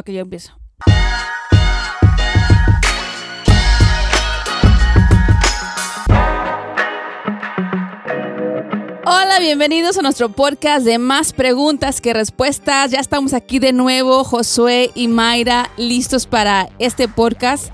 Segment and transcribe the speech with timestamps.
[0.00, 0.58] Ok, yo empiezo.
[9.04, 12.90] Hola, bienvenidos a nuestro podcast de más preguntas que respuestas.
[12.92, 17.70] Ya estamos aquí de nuevo, Josué y Mayra, listos para este podcast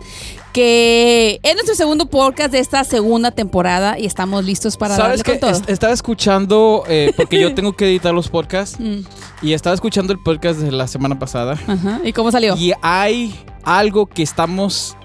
[0.57, 5.23] que es nuestro segundo podcast de esta segunda temporada y estamos listos para darle ¿Sabes
[5.23, 5.31] qué?
[5.33, 5.51] con todo.
[5.51, 9.01] Es- Estaba escuchando, eh, porque yo tengo que editar los podcasts, Mm,
[9.43, 11.59] y estaba escuchando el podcast de la semana pasada.
[11.67, 12.01] ajá.
[12.05, 12.57] ¿Y cómo salió?
[12.57, 14.97] Y hay algo que estamos,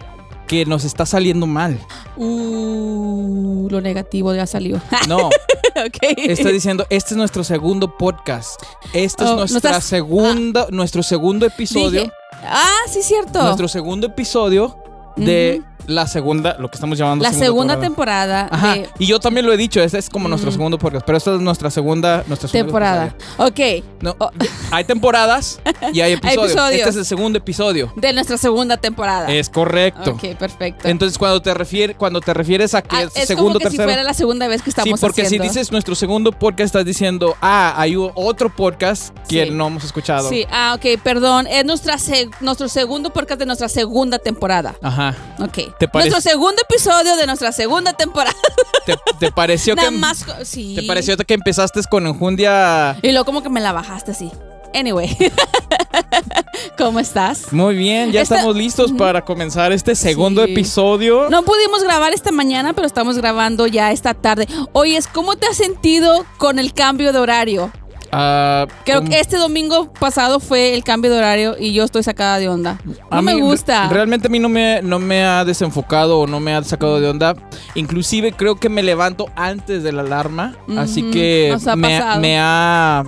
[0.47, 1.77] que nos está saliendo mal.
[2.15, 4.81] Uh, lo negativo ya salió.
[5.09, 5.97] No, ok.
[6.15, 8.57] está diciendo, este es nuestro segundo podcast.
[8.93, 12.03] Este es Oh, nuestra segunda, nuestro segundo episodio.
[12.03, 12.11] Dije,
[12.45, 13.43] ah, sí, cierto.
[13.43, 14.77] Nuestro segundo episodio
[15.15, 18.75] de la segunda, lo que estamos llamando la segunda temporada, Ajá.
[18.75, 20.53] de Y yo también lo he dicho, este es como nuestro Mm.
[20.53, 23.15] segundo podcast, pero esta es nuestra segunda, nuestra segunda temporada.
[23.37, 23.83] Ok, episodio.
[24.01, 24.29] No, Oh.
[24.71, 25.59] hay temporadas
[25.91, 26.51] y hay episodios.
[26.51, 26.77] episodios.
[26.77, 27.91] Este es el segundo episodio.
[27.95, 29.27] de nuestra segunda temporada.
[29.31, 30.11] Es correcto.
[30.11, 30.87] Ok, perfecto.
[30.87, 33.83] Entonces cuando te refieres cuando te refieres a que Ah, es, segundo como que tercero
[33.83, 35.43] si fuera la segunda vez que estamos Sí, porque haciendo.
[35.45, 39.51] si dices nuestro segundo podcast estás diciendo, "Ah, hay otro podcast que Sí.
[39.51, 41.47] no hemos escuchado." Sí, ah, ok, perdón.
[41.47, 44.75] Es nuestra se- nuestro segundo podcast de nuestra segunda temporada.
[44.81, 45.00] Ajá.
[45.39, 45.77] Ok.
[45.79, 48.35] ¿Te parece- Nuestro segundo episodio de nuestra segunda temporada.
[48.85, 50.25] ¿Te, te pareció Nada que más.
[50.43, 50.75] Sí.
[50.75, 54.31] te pareció que empezaste con enjundia Y luego como que me la bajaste así.
[54.73, 55.15] Anyway.
[56.77, 57.51] ¿Cómo estás?
[57.51, 60.51] Muy bien, ya Esta- estamos listos para comenzar este segundo Sí.
[60.51, 61.29] episodio.
[61.29, 64.47] No pudimos grabar esta mañana, pero estamos grabando ya esta tarde.
[64.73, 67.71] Oye, ¿cómo te has sentido con el cambio de horario?
[68.11, 72.39] Ah, Creo que este domingo pasado fue el cambio de horario y yo estoy sacada
[72.39, 72.79] de onda.
[72.85, 73.87] No A me mí, gusta.
[73.87, 76.99] re- Realmente a mí no me, no me ha desenfocado o no me ha sacado
[76.99, 77.35] de onda.
[77.75, 80.57] Inclusive creo que me levanto antes de la alarma.
[80.77, 83.03] Así que ha me, ha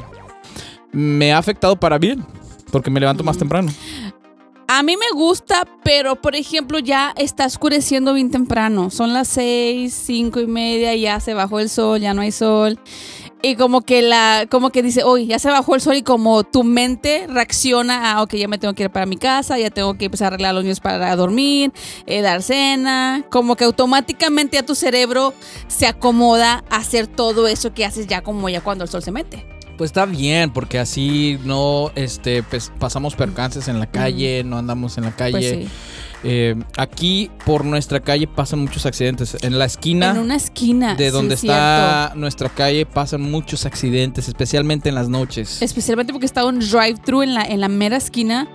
[0.91, 2.25] me ha afectado para bien.
[2.71, 3.71] Porque me levanto más temprano.
[4.67, 8.89] A mí me gusta, pero por ejemplo ya está oscureciendo bien temprano.
[8.89, 12.79] Son las seis, cinco y media, ya se bajó el sol, ya no hay sol.
[13.45, 16.45] Y como que la, como que dice, hoy ya se bajó el sol y como
[16.45, 19.95] tu mente reacciona a, ok, ya me tengo que ir para mi casa, ya tengo
[19.95, 21.73] que empezar a arreglar los niños para dormir,
[22.05, 23.25] eh, dar cena.
[23.29, 25.33] Como que automáticamente ya tu cerebro
[25.67, 29.11] se acomoda a hacer todo eso que haces ya como ya cuando el sol se
[29.11, 29.45] mete.
[29.77, 34.97] Pues está bien, porque así no este, pues, pasamos percances en la calle, no andamos
[34.97, 35.31] en la calle.
[35.31, 35.69] Pues sí.
[36.23, 39.37] Eh, aquí por nuestra calle pasan muchos accidentes.
[39.43, 40.95] En la esquina En una esquina.
[40.95, 41.53] de sí, donde cierto.
[41.59, 45.61] está nuestra calle pasan muchos accidentes, especialmente en las noches.
[45.61, 48.47] Especialmente porque está un drive-thru en la, en la mera esquina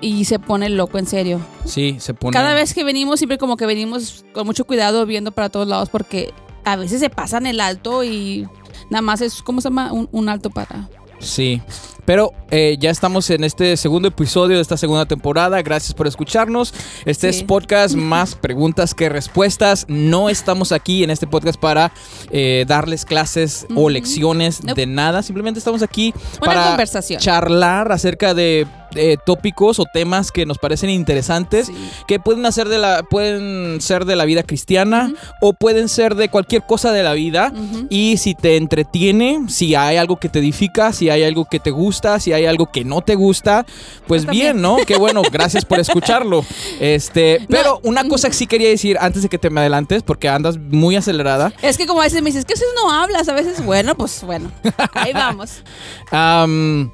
[0.00, 1.40] y se pone loco, en serio.
[1.64, 2.32] Sí, se pone.
[2.32, 5.88] Cada vez que venimos, siempre como que venimos con mucho cuidado viendo para todos lados
[5.90, 6.32] porque
[6.64, 8.46] a veces se pasan el alto y
[8.88, 9.92] nada más es, ¿cómo se llama?
[9.92, 10.88] Un, un alto para...
[11.18, 11.60] Sí.
[12.04, 15.60] Pero eh, ya estamos en este segundo episodio de esta segunda temporada.
[15.62, 16.72] Gracias por escucharnos.
[17.04, 17.38] Este Sí.
[17.40, 19.84] es podcast más preguntas que respuestas.
[19.88, 21.92] No estamos aquí en este podcast para
[22.30, 24.80] eh, darles clases o lecciones Nope.
[24.80, 25.22] de nada.
[25.22, 27.20] Simplemente estamos aquí Una para conversación.
[27.20, 31.68] charlar acerca de eh, tópicos o temas que nos parecen interesantes.
[31.68, 31.74] Sí.
[32.08, 36.28] que pueden hacer de la pueden ser de la vida cristiana o pueden ser de
[36.28, 37.52] cualquier cosa de la vida
[37.88, 41.70] y si te entretiene, si hay algo que te edifica, si hay algo que te
[41.70, 41.89] gusta,
[42.20, 43.66] si hay algo que no te gusta,
[44.06, 44.46] pues Yo también.
[44.52, 44.76] bien, ¿no?
[44.86, 46.44] Qué bueno, gracias por escucharlo.
[46.80, 50.28] Este, pero una cosa que sí quería decir antes de que te me adelantes porque
[50.28, 51.52] andas muy acelerada.
[51.62, 53.94] Es que como a veces me dices, que a veces no hablas, a veces, bueno,
[53.96, 54.50] pues bueno,
[54.94, 55.62] ahí vamos.
[56.10, 56.90] Am,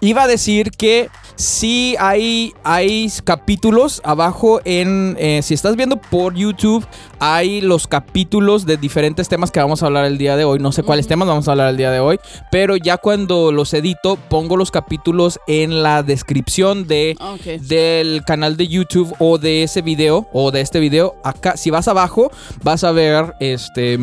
[0.00, 5.16] iba a decir que sí hay, hay capítulos abajo en...
[5.18, 6.86] eh, si estás viendo por YouTube,
[7.18, 10.58] hay los capítulos de diferentes temas que vamos a hablar el día de hoy.
[10.58, 12.18] No sé cuáles temas vamos a hablar el día de hoy,
[12.50, 17.16] pero ya cuando los edito, pongo los capítulos en la descripción de
[17.62, 21.16] del canal de YouTube o de ese video o de este video.
[21.24, 22.30] Acá, si vas abajo,
[22.62, 23.98] vas a ver este.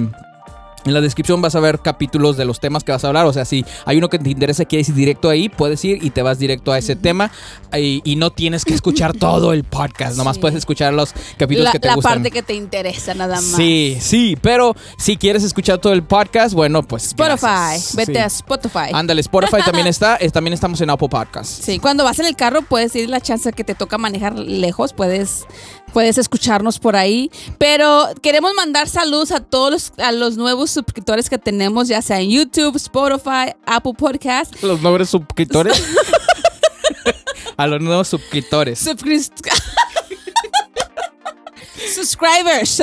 [0.86, 3.26] En la descripción vas a ver capítulos de los temas que vas a hablar.
[3.28, 6.10] O sea, si hay uno que te interesa, quieres ir directo ahí, puedes ir y
[6.10, 7.32] te vas directo a ese tema.
[7.78, 10.18] Y, y no tienes que escuchar todo el podcast.
[10.18, 10.42] Nomás Sí.
[10.42, 12.14] puedes escuchar los capítulos La, que te la gustan.
[12.14, 13.44] parte que te interesa nada más.
[13.56, 17.06] Sí, sí, pero si quieres escuchar todo el podcast, bueno, pues.
[17.08, 17.96] Spotify, gracias.
[17.96, 18.20] vete Sí.
[18.20, 18.90] a Spotify.
[18.94, 20.16] Ándale, Spotify también está.
[20.20, 21.62] es- también estamos en Apple Podcasts.
[21.64, 24.94] Sí, cuando vas en el carro puedes ir la chance que te toca manejar lejos,
[24.94, 25.46] puedes,
[25.92, 27.30] puedes escucharnos por ahí.
[27.58, 32.20] Pero queremos mandar saludos a todos los, a los nuevos suscriptores que tenemos, ya sea
[32.20, 34.62] en YouTube, Spotify, Apple Podcast.
[34.64, 35.84] Los nuevos suscriptores.
[37.58, 38.86] a los nuevos suscriptores.
[38.86, 39.32] Subscri-
[41.96, 42.82] Subscribers.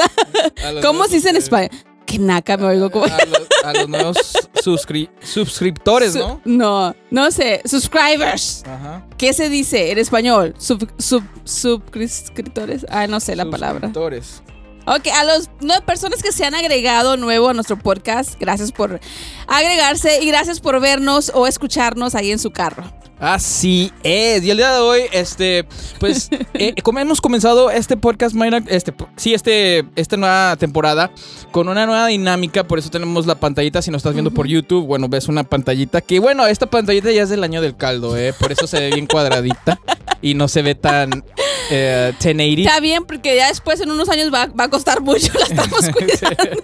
[0.83, 1.71] ¿Cómo se dice en español?
[2.09, 3.05] Que naca me oigo como.
[3.05, 4.17] A los, a los nuevos
[4.65, 6.41] suscri- suscriptores, Su- ¿no?
[6.47, 7.61] No, no sé.
[7.67, 8.65] Subscribers.
[8.67, 9.05] Ajá.
[9.19, 10.55] ¿Qué se dice en español?
[10.57, 12.87] Sub, sub, subscriptores.
[12.89, 13.89] Ah, no sé la palabra.
[13.89, 14.43] Suscriptores.
[14.89, 15.51] Ok, a las
[15.85, 19.01] personas que se han agregado nuevo a nuestro podcast, gracias por
[19.47, 22.85] agregarse y gracias por vernos o escucharnos ahí en su carro.
[23.21, 24.45] Así es.
[24.45, 25.67] Y el día de hoy, este,
[25.99, 31.11] pues, eh, como hemos comenzado este podcast, Mayra, este, sí, este, esta nueva temporada,
[31.51, 34.87] con una nueva dinámica, por eso tenemos la pantallita, si nos estás viendo por YouTube,
[34.87, 38.33] bueno, ves una pantallita que, bueno, esta pantallita ya es del año del caldo, eh,
[38.39, 39.79] por eso se ve bien cuadradita
[40.23, 41.25] y no se ve tan
[41.71, 42.63] eh, 1080.
[42.63, 45.89] Está bien, porque ya después en unos años va, va a costar mucho, la estamos
[45.93, 46.63] cuidando.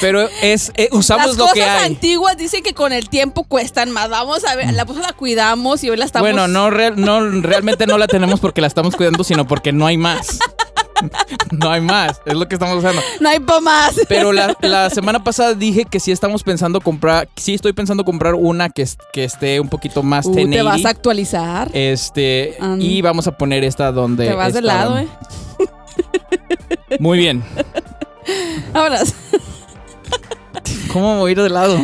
[0.00, 1.86] Pero es, eh, usamos Las lo cosas que hay.
[1.86, 4.08] antiguas dicen que con el tiempo cuestan más.
[4.08, 6.24] Vamos a ver, la pues la cuidamos y hoy la estamos...
[6.28, 9.86] Bueno, no, real- no, realmente no la tenemos porque la estamos cuidando, sino porque no
[9.86, 10.38] hay más.
[11.52, 13.00] No hay más, es lo que estamos usando.
[13.20, 13.94] No hay más.
[14.08, 18.34] Pero la, la semana pasada dije que sí estamos pensando comprar, sí estoy pensando comprar
[18.34, 20.62] una que, que esté un poquito más Uh, te 1080.
[20.64, 21.70] vas a actualizar.
[21.72, 24.26] Este, Um, y vamos a poner esta donde.
[24.26, 25.06] te vas de lado, ¿eh?
[26.98, 27.44] Muy bien.
[28.72, 29.14] Vámonos.
[30.92, 31.78] ¿Cómo me voy a ir de lado?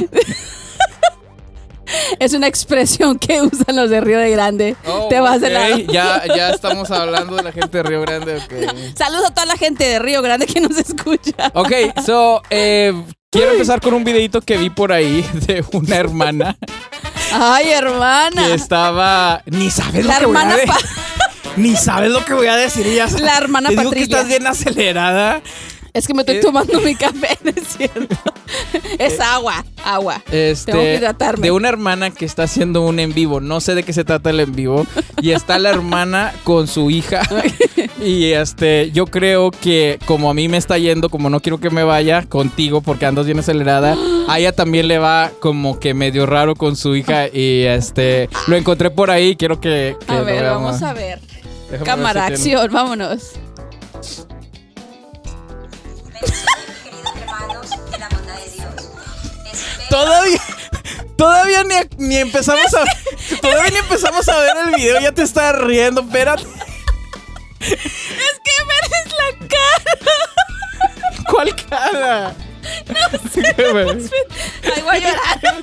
[2.18, 4.76] Es una expresión que usan los de Río de Grande.
[4.86, 5.76] Oh, te vas de ok, lado.
[5.92, 8.36] Ya, ya estamos hablando de la gente de Río Grande.
[8.36, 8.96] ok.
[8.96, 11.52] Saludos a toda la gente de Río Grande que nos escucha.
[11.54, 11.72] Ok,
[12.04, 12.92] so, eh,
[13.30, 16.56] quiero empezar con un videito que vi por ahí de una hermana
[17.32, 18.46] Ay, hermana.
[18.46, 19.42] que estaba.
[19.46, 20.78] Ni sabes La lo que hermana, de- Pa-
[21.56, 22.86] Ni sabes lo que voy a decir.
[22.86, 23.24] y Ya sabes.
[23.24, 24.16] la hermana Te digo que Patricia.
[24.16, 25.42] estás bien acelerada.
[25.92, 26.40] Es que me estoy Eh.
[26.40, 28.16] tomando mi café, ¿no es cierto?
[28.98, 30.20] Es agua, agua.
[30.32, 31.42] Este, Tengo que hidratarme.
[31.46, 33.40] de una hermana que está haciendo un en vivo.
[33.40, 34.84] No sé de qué se trata el en vivo.
[35.22, 37.22] Y está la hermana con su hija.
[38.04, 41.70] Y este, yo creo que como a mí me está yendo, como no quiero que
[41.70, 43.96] me vaya contigo porque andas bien acelerada,
[44.28, 47.28] a ella también le va como que medio raro con su hija.
[47.28, 49.36] Y este, lo encontré por ahí.
[49.36, 50.62] Quiero que, que A lo ver, veamos.
[50.64, 51.18] vamos a ver.
[51.78, 53.22] Déjame Cámara, ver si tiene- acción, vámonos.
[56.84, 58.74] queridos hermanos, de la bondad de Dios.
[59.52, 60.40] Espero Todavía,
[61.16, 62.84] todavía ni, ni empezamos a,
[63.42, 66.44] todavía ni empezamos a ver el video, ya te estás riendo, espérate.
[67.60, 71.24] Es que ves la cara.
[71.30, 72.34] ¿Cuál cara?
[72.88, 73.54] No sé.
[74.74, 75.62] Ay, voy a llorar.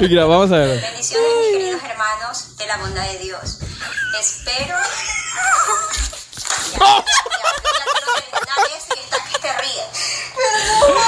[0.00, 0.80] Mira, vamos a ver.
[0.80, 3.58] bendiciones, mis queridos hermanos, de la bondad de Dios.
[4.20, 4.76] Espero.
[6.72, 9.88] Ya, ya, ya, ya quiero terminar esto y estás que te ríes.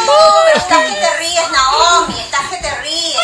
[0.06, 0.12] No,
[0.46, 3.16] pero estás que te ríes, Naomi, estás que te ríes.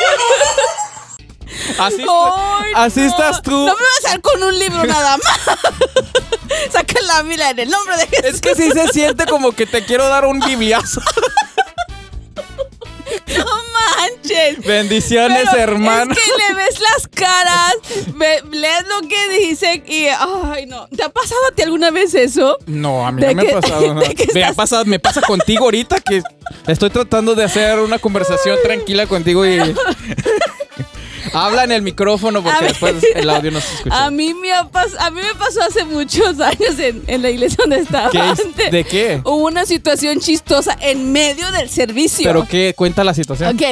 [1.78, 3.06] Así, Ay, así no.
[3.06, 3.50] estás tú.
[3.50, 5.40] No me vas a dar con un libro nada más.
[6.72, 8.24] Saca la Biblia en el nombre de Jesús.
[8.24, 11.00] Es que sí se siente como que te quiero dar un bibliazo.
[13.38, 14.64] No manches.
[14.64, 16.12] Bendiciones, Pero hermano.
[16.12, 17.74] Es que le ves las caras,
[18.14, 20.06] ve- lees lo que dicen y.
[20.06, 20.86] Ay, no.
[20.88, 22.58] ¿Te ha pasado a ti alguna vez eso?
[22.66, 25.64] No, a mí ¿De no me ha pasado qué Me, ha pasado- me pasa contigo
[25.64, 26.22] ahorita que
[26.66, 29.58] estoy tratando de hacer una conversación tranquila contigo y...
[31.32, 34.04] Habla en el micrófono porque después el audio no se escucha.
[34.04, 34.64] A mí me, a
[35.10, 38.10] mí me pasó hace muchos años en, en la iglesia donde estaba.
[38.10, 38.70] ¿Qué es- antes.
[38.70, 39.20] ¿De qué?
[39.24, 42.24] Hubo una situación chistosa en medio del servicio.
[42.24, 42.74] ¿Pero qué?
[42.76, 43.54] Cuenta la situación.
[43.54, 43.62] Ok,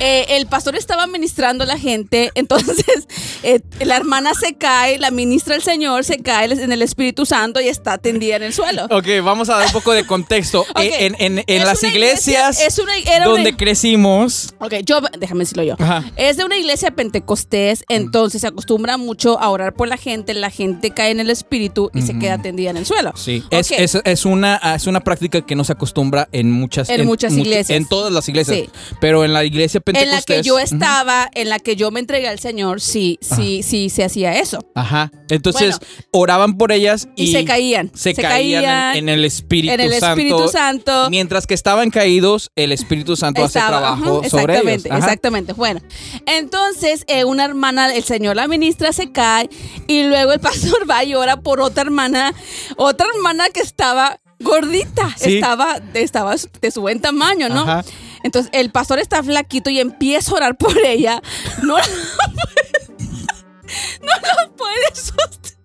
[0.00, 3.06] eh, el pastor estaba ministrando a la gente, entonces
[3.42, 7.60] eh, la hermana se cae, la ministra el Señor, se cae en el Espíritu Santo
[7.60, 8.84] y está tendida en el suelo.
[8.90, 10.64] Ok, vamos a dar un poco de contexto.
[10.78, 14.54] Eh, En, en- en Es las iglesia- iglesias es una- era una- donde crecimos...
[14.60, 15.74] Ok, yo, déjame decirlo yo.
[15.78, 16.04] Ajá.
[16.16, 20.50] Es de una iglesia pentecostés, entonces se acostumbra mucho a orar por la gente, la
[20.50, 23.12] gente cae en el espíritu y se queda tendida en el suelo.
[23.16, 27.06] Sí, es, es, es una, es una práctica que no se acostumbra en muchas, En
[27.06, 27.70] muchas iglesias.
[27.70, 28.58] En todas las iglesias.
[28.58, 28.70] Sí.
[29.00, 30.36] Pero en la iglesia En la pentecostés.
[30.38, 34.04] que yo estaba, en la que yo me entregué al Señor, sí, sí, sí se
[34.04, 34.58] hacía eso.
[34.74, 35.10] Ajá.
[35.28, 35.94] Entonces Bueno.
[36.12, 37.90] oraban por ellas y, Y, se caían.
[37.94, 40.06] Se, caían, en, en el Espíritu en el Santo.
[40.08, 41.10] Espíritu Santo.
[41.10, 44.66] Mientras que estaban caídos, el Espíritu Santo hace Estaba, trabajo ajá, sobre ellos.
[44.66, 44.98] exactamente, Ajá.
[44.98, 45.52] exactamente.
[45.52, 45.80] Bueno,
[46.26, 49.48] entonces eh, una hermana, el señor la ministra se cae
[49.86, 52.32] y luego el pastor va y ora por otra hermana,
[52.76, 55.36] otra hermana que estaba gordita, Sí.
[55.36, 57.62] estaba, estaba de su buen tamaño, ¿no?
[57.62, 57.84] Ajá.
[58.22, 61.20] Entonces el pastor está flaquito y empieza a orar por ella.
[61.62, 62.98] No la puede,
[64.02, 65.58] no la puede sostener.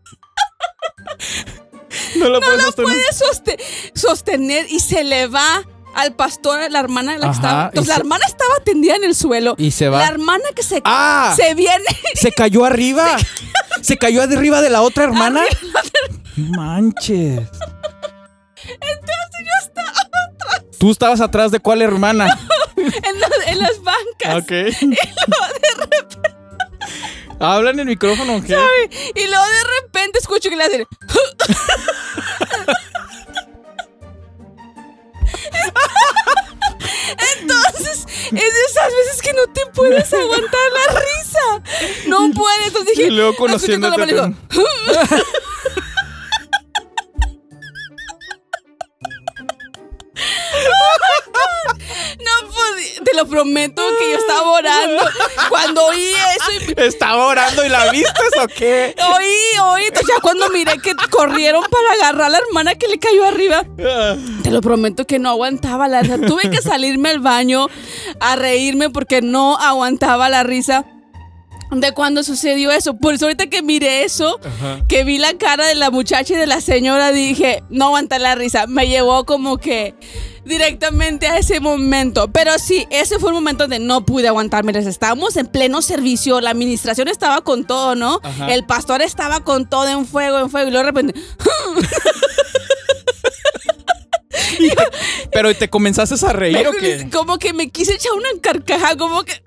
[2.16, 2.92] No lo puedes la sostener.
[2.92, 3.60] puede soste-
[3.94, 7.64] sostener y se le va al pastor, la hermana de la que Ajá, estaba.
[7.64, 9.56] y Entonces la se- hermana estaba tendida en el suelo.
[9.58, 10.00] Y se va.
[10.00, 11.34] La hermana que se, ¡Ah!
[11.36, 11.86] se viene.
[12.16, 13.18] Se cayó arriba.
[13.82, 15.42] Se cayó arriba de la otra hermana.
[16.38, 17.40] Manches.
[18.66, 19.92] Entonces yo estaba
[20.80, 22.28] ¿Tú estabas atrás de cuál hermana?
[22.78, 24.44] en, las- en las bancas.
[24.44, 24.52] Ok.
[27.40, 28.56] Habla en el micrófono, ¿qué?
[29.16, 30.88] Y luego de repente escucho que le hacen.
[38.76, 42.08] Esas veces que no te puedes aguantar la risa.
[42.08, 42.68] No puedes.
[42.68, 43.08] Entonces dije.
[43.08, 44.24] Y luego conociéndote dijo,
[53.34, 55.04] prometo que yo estaba orando.
[55.50, 58.96] Cuando oí eso y ¿Estaba orando y la viste o qué?
[59.16, 59.84] Oí, oí.
[59.86, 63.64] Entonces ya cuando miré que corrieron para agarrar a la hermana que le cayó arriba,
[64.44, 66.20] te lo prometo que no aguantaba la risa.
[66.20, 67.68] Tuve que salirme al baño
[68.20, 70.86] a reírme porque no aguantaba la risa
[71.80, 72.96] de cuando sucedió eso.
[72.96, 74.40] Por eso ahorita que miré eso,
[74.88, 78.36] que vi la cara de la muchacha y de la señora, dije, no aguanta la
[78.36, 78.68] risa.
[78.68, 79.96] Me llevó como que
[80.46, 82.32] directamente a ese momento.
[82.32, 84.72] Pero sí, ese fue el momento donde no pude aguantarme.
[84.72, 84.90] risa.
[84.90, 88.20] Estábamos en pleno servicio, la administración estaba con todo, ¿no?
[88.24, 88.54] Ajá.
[88.54, 91.20] El pastor estaba con todo en fuego, en fuego, y luego de repente...
[95.32, 97.10] ¿Pero te comenzaste a reír o qué?
[97.12, 99.34] Como que me quise echar una carcaja, como que.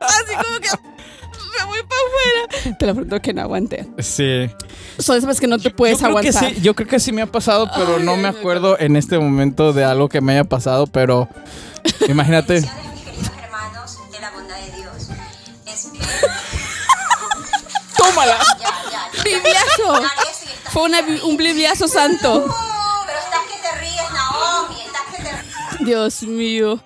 [0.00, 0.68] Así como que.
[1.58, 2.00] Me voy para
[2.60, 2.76] afuera.
[2.78, 3.86] Te lo prometo que no aguanté.
[3.98, 4.50] Sí.
[4.98, 6.54] Son esas veces que no te puedes yo creo que aguantar.
[6.54, 8.78] sí, yo creo que sí me ha pasado, pero Ay, no ay, me ay, acuerdo
[8.78, 11.28] en este momento de algo que me haya pasado, pero
[12.08, 12.54] imagínate.
[12.54, 15.08] Bendiciones, mis queridos hermanos de la bondad de Dios.
[15.66, 16.06] Espero.
[17.96, 18.38] ¡Tómala!
[18.60, 19.22] Ya, ya, ya.
[19.24, 20.02] Bibliazo.
[20.72, 22.44] Fue una un bibliazo santo.
[23.06, 24.76] pero estás que te ríes, Naomi.
[24.86, 25.86] Estás que te ríes.
[25.86, 26.80] Dios mío.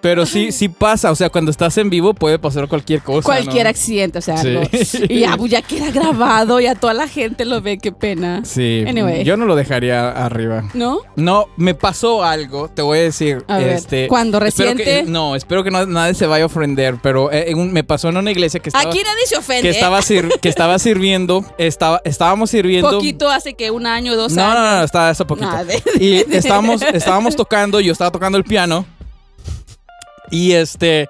[0.00, 3.24] Pero sí, sí pasa, o sea, cuando estás en vivo puede pasar cualquier cosa.
[3.26, 3.70] Cualquier ¿no?
[3.70, 4.48] accidente, o sea, Sí.
[4.50, 4.62] no-
[5.08, 8.42] y ya, pues, ya queda grabado, ya toda la gente lo ve, qué pena.
[8.44, 8.84] Sí.
[8.88, 9.24] Anyway.
[9.24, 10.64] Yo no lo dejaría arriba.
[10.74, 11.00] ¿No?
[11.16, 13.44] No, me pasó algo, te voy a decir.
[13.48, 14.38] A ver, este, ¿cuándo?
[14.44, 15.10] espero que- ¿Reciente?
[15.10, 18.16] no, espero que no- nadie se vaya a ofender, pero eh, un- me pasó en
[18.16, 19.62] una iglesia que estaba, Aquí nadie se ofende.
[19.62, 22.90] que estaba, sir- que estaba sirviendo, estaba, estábamos sirviendo.
[22.90, 24.54] Poquito hace que un año, dos No, años.
[24.54, 25.50] no, no, estaba eso poquito.
[25.52, 28.86] Ah, de- y estábamos, estábamos tocando, yo estaba tocando el piano.
[30.30, 31.08] Y este.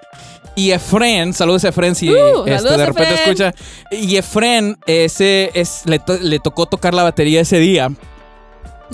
[0.55, 3.29] Y Efren, saludos a Efren si Uh, este, de repente Efren.
[3.31, 3.53] escucha.
[3.91, 7.89] Y Efren, ese es, le, to- le tocó tocar la batería ese día.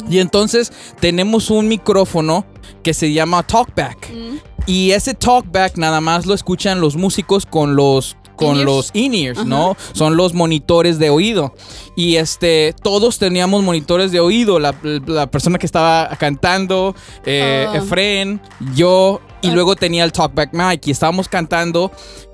[0.09, 2.45] Y entonces tenemos un micrófono
[2.83, 4.11] que se llama Talkback.
[4.13, 4.37] Mm.
[4.67, 8.65] Y ese talkback nada más lo escuchan los músicos con los con In-ears.
[8.65, 9.75] los in-ears, ¿no?
[9.93, 11.55] Son los monitores de oído.
[11.95, 14.59] Y este, todos teníamos monitores de oído.
[14.59, 14.75] La,
[15.07, 16.93] la persona que estaba cantando,
[17.25, 17.77] eh, Ah.
[17.77, 18.39] Efren,
[18.75, 20.87] yo, y luego tenía el talkback mic.
[20.87, 21.91] Y estábamos cantando.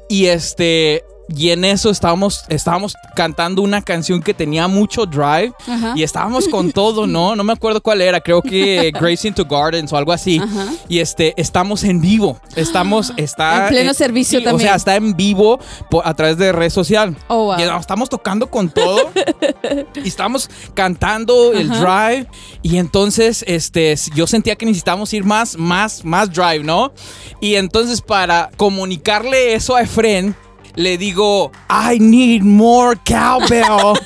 [0.09, 5.53] Y este, y en eso estábamos, estábamos cantando una canción que tenía mucho drive.
[5.67, 5.93] Ajá.
[5.95, 7.35] Y estábamos con todo, ¿no?
[7.43, 8.19] No me acuerdo cuál era.
[8.21, 10.39] Creo que Grace into Gardens o algo así.
[10.39, 10.67] Ajá.
[10.87, 12.39] Y este, estamos en vivo.
[12.55, 13.63] Estamos, está.
[13.63, 14.67] En pleno eh, servicio sí, también.
[14.67, 17.15] O sea, está en vivo por- a través de red social.
[17.27, 17.59] Oh, wow.
[17.59, 19.11] Y estamos tocando con todo.
[20.03, 22.27] y estamos cantando el drive.
[22.61, 26.93] Y entonces, este, yo sentía que necesitábamos ir más, más, más drive, ¿no?
[27.41, 30.35] Y entonces, para comunicarle eso a Efren,
[30.75, 33.97] le digo, I need more cowbell.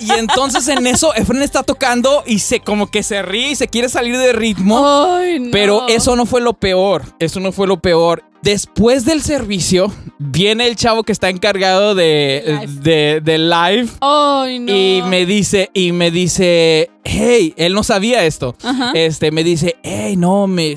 [0.00, 3.68] y entonces en eso, Efren está tocando y se como que se ríe y se
[3.68, 4.84] quiere salir de ritmo.
[5.16, 5.50] Ay, no.
[5.50, 7.02] Pero eso no fue lo peor.
[7.18, 8.24] Eso no fue lo peor.
[8.42, 12.80] Después del servicio, viene el chavo que está encargado de, Live.
[12.80, 13.88] de, de live.
[14.00, 14.48] No.
[14.48, 18.56] Y me dice, y me dice, hey, él no sabía esto.
[18.64, 18.90] Ajá.
[18.94, 20.74] Este, me dice, hey, no, me,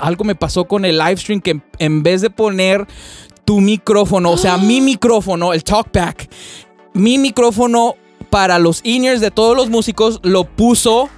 [0.00, 2.86] algo me pasó con el live stream que en vez de poner
[3.44, 6.28] tu micrófono, o sea, mi micrófono, el talkback,
[6.94, 7.96] mi micrófono
[8.30, 11.08] para los in-ears de todos los músicos lo puso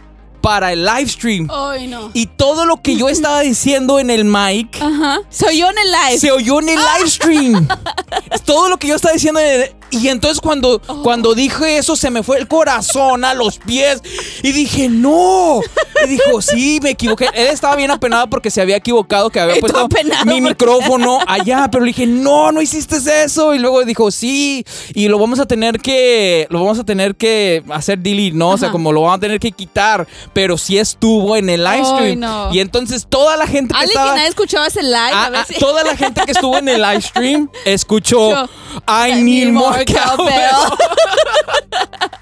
[0.44, 1.48] para el live stream.
[1.50, 2.10] Ay, no.
[2.12, 5.20] Y todo lo que yo estaba diciendo en el mic Ajá.
[5.30, 6.18] Soy yo en el live.
[6.18, 7.66] se oyó en el live stream.
[8.44, 9.40] Todo lo que yo estaba diciendo.
[9.40, 11.02] en el- y entonces cuando, Oh.
[11.04, 14.02] cuando dije eso, se me fue el corazón a los pies.
[14.42, 15.60] Y dije, no.
[16.04, 17.28] Y dijo, sí, me equivoqué.
[17.32, 19.86] Él estaba bien apenado porque se había equivocado, que había puesto
[20.26, 21.68] mi micrófono allá.
[21.70, 23.54] Pero le dije, no, no hiciste eso.
[23.54, 24.64] Y luego dijo, sí.
[24.94, 28.50] Y lo vamos a tener que, lo vamos a tener que hacer delete, ¿no?
[28.50, 30.08] O sea, como lo vamos a tener que quitar.
[30.34, 32.20] Pero sí estuvo en el live stream.
[32.20, 32.52] no.
[32.52, 34.10] Y entonces toda la gente que Alguien estaba...
[34.10, 35.10] que nadie escuchaba ese live.
[35.12, 38.30] Ah, a ver ah, si- toda la gente que estuvo en el live stream escuchó
[38.30, 38.48] Yo,
[38.88, 40.76] I need more cowbell.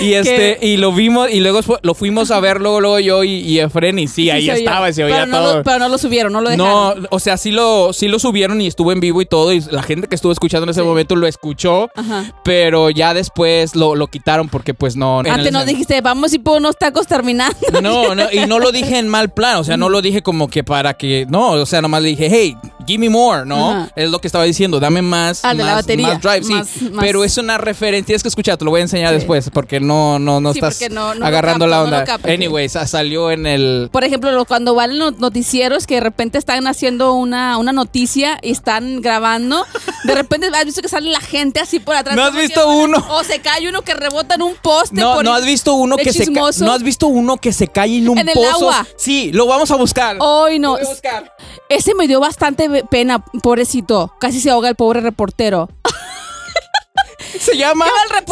[0.00, 3.30] Y este, y lo vimos, y luego lo fuimos a ver luego, luego yo y,
[3.40, 5.56] y Efren, y sí, ahí Sí, estaba, y se oía pero no todo.
[5.58, 7.08] Lo, pero no lo subieron, no lo No, dejaron.
[7.10, 9.82] o sea, sí lo, sí lo subieron y estuvo en vivo y todo, y la
[9.82, 10.86] gente que estuvo escuchando en ese Sí.
[10.86, 12.32] momento lo escuchó, Ajá.
[12.44, 15.20] pero ya después lo, lo quitaron porque pues no...
[15.20, 17.56] Antes nos dijiste, vamos y por unos tacos terminando.
[17.82, 20.48] No, no, y no lo dije en mal plan, o sea, no lo dije como
[20.48, 22.56] que para que, no, o sea, nomás le dije, hey,
[22.86, 23.70] give me more, ¿no?
[23.70, 23.90] Ajá.
[23.96, 26.08] Es lo que estaba diciendo, dame más, Ah, de la más, batería.
[26.08, 28.80] más drive, sí, Más- más- pero es una referencia, tienes que escuchar, te lo voy
[28.80, 29.14] a enseñar Sí.
[29.16, 31.88] después, porque no, no, no Sí, estás no- no lo agarrando capto, la no lo
[31.88, 32.04] onda.
[32.04, 32.34] capto, sí.
[32.34, 33.88] Anyways, sa- salió en el...
[33.92, 38.38] Por ejemplo, lo- cuando van los noticieros que de repente están haciendo una, una noticia
[38.42, 39.64] y están grabando,
[40.04, 42.16] de repente has visto que sale la gente así por atrás.
[42.16, 43.04] ¿No has visto uno?
[43.10, 45.00] O se cae uno que rebota en un poste.
[45.00, 47.98] No, por- no has visto uno que se no has visto uno que se cae
[47.98, 48.86] en un En el agua.
[48.96, 50.16] Sí, lo vamos a buscar.
[50.20, 50.70] Hoy Lo no.
[50.72, 51.32] voy a buscar.
[51.68, 54.14] Ese me dio bastante pena, pobrecito.
[54.18, 55.68] Casi se ahoga el pobre reportero.
[57.38, 57.86] Se llama.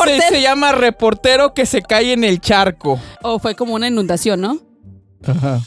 [0.04, 3.00] Se, se llama reportero que se cae en el charco.
[3.22, 4.58] O fue como una inundación, ¿no?
[5.26, 5.60] Ajá.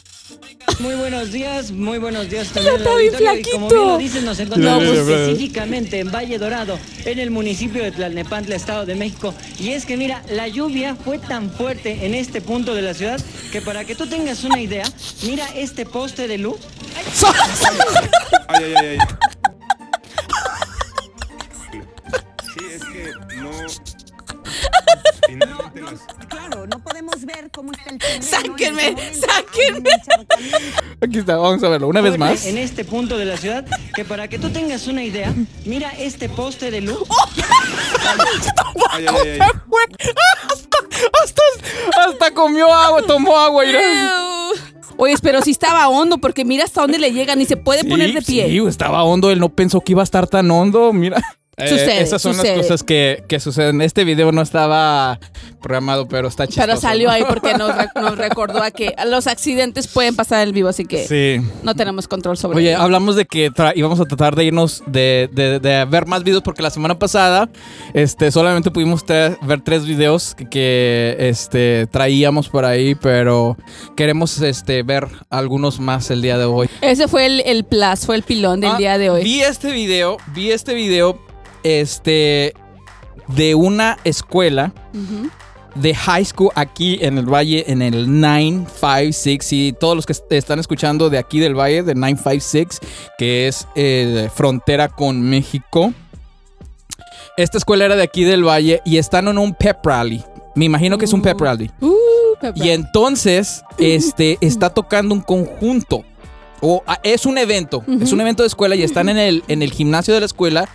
[0.80, 2.76] Muy buenos días, muy buenos días también.
[2.76, 3.12] está bien.
[3.14, 3.68] Y como flaquito.
[3.68, 7.92] bien lo dicen, nos encontramos No, pues- específicamente en Valle Dorado, en el municipio de
[7.92, 9.34] Tlalnepantla, Estado de México.
[9.58, 13.20] Y es que mira, la lluvia fue tan fuerte en este punto de la ciudad
[13.52, 14.84] que para que tú tengas una idea,
[15.22, 16.56] mira este poste de luz.
[18.48, 18.98] Ay, ay, ay, ay.
[22.54, 23.10] Sí, es que
[25.30, 25.46] no.
[25.46, 26.00] Finalmente las.
[26.28, 28.22] Claro, no podemos ver cómo está el terreno.
[28.22, 29.90] Sáquenme, En este momento sáquenme.
[31.00, 32.46] Aquí está, vamos a verlo una vez más.
[32.46, 33.64] En este punto de la ciudad,
[33.94, 36.98] que para que tú tengas una idea, mira este poste de luz.
[38.90, 39.50] Ay, ay, ay, ay.
[40.50, 40.78] hasta,
[41.22, 41.42] hasta,
[42.08, 43.64] hasta comió agua, tomó agua.
[43.64, 43.80] mira.
[43.80, 44.34] Ew.
[44.96, 48.12] Oye, pero sí estaba hondo porque mira hasta dónde le llegan y se puede poner
[48.12, 48.46] de pie.
[48.48, 51.20] Sí, estaba hondo, él no pensó que iba a estar tan hondo, mira.
[51.56, 52.56] Eh, Sucede, esas son sucede.
[52.56, 53.80] las cosas que, que suceden.
[53.80, 55.20] Este video no estaba
[55.62, 56.66] programado, pero está chistoso.
[56.66, 60.48] Pero salió ahí porque nos, re- nos recordó a que los accidentes pueden pasar en
[60.48, 61.46] el vivo, así que Sí.
[61.62, 62.80] no tenemos control sobre Oye, ello.
[62.82, 66.62] hablamos de que íbamos a tratar de irnos de, de- de ver más videos porque
[66.62, 67.48] la semana pasada
[67.94, 73.56] este, solamente pudimos ver tres videos que, que, este, traíamos por ahí, pero
[73.96, 76.68] queremos este, ver algunos más el día de hoy.
[76.80, 79.22] Ese fue el, el plus, fue el pilón del Ah, día de hoy.
[79.24, 81.18] Vi este video, vi este video
[81.64, 82.54] este,
[83.28, 84.72] de una escuela
[85.74, 89.52] de high school aquí en el valle, en el 956.
[89.52, 92.78] Y todos los que est- están escuchando de aquí del valle, de 956,
[93.18, 95.92] que es eh, frontera con México.
[97.36, 100.22] Esta escuela era de aquí del valle y están en un pep rally.
[100.54, 101.44] Me imagino que es un pep Uh.
[101.44, 101.70] rally.
[101.80, 101.92] Uh.
[102.54, 106.04] Y entonces, este, está tocando un conjunto.
[106.60, 107.82] O ah, es un evento.
[108.00, 110.68] Es un evento de escuela y están en el, en el gimnasio de la escuela.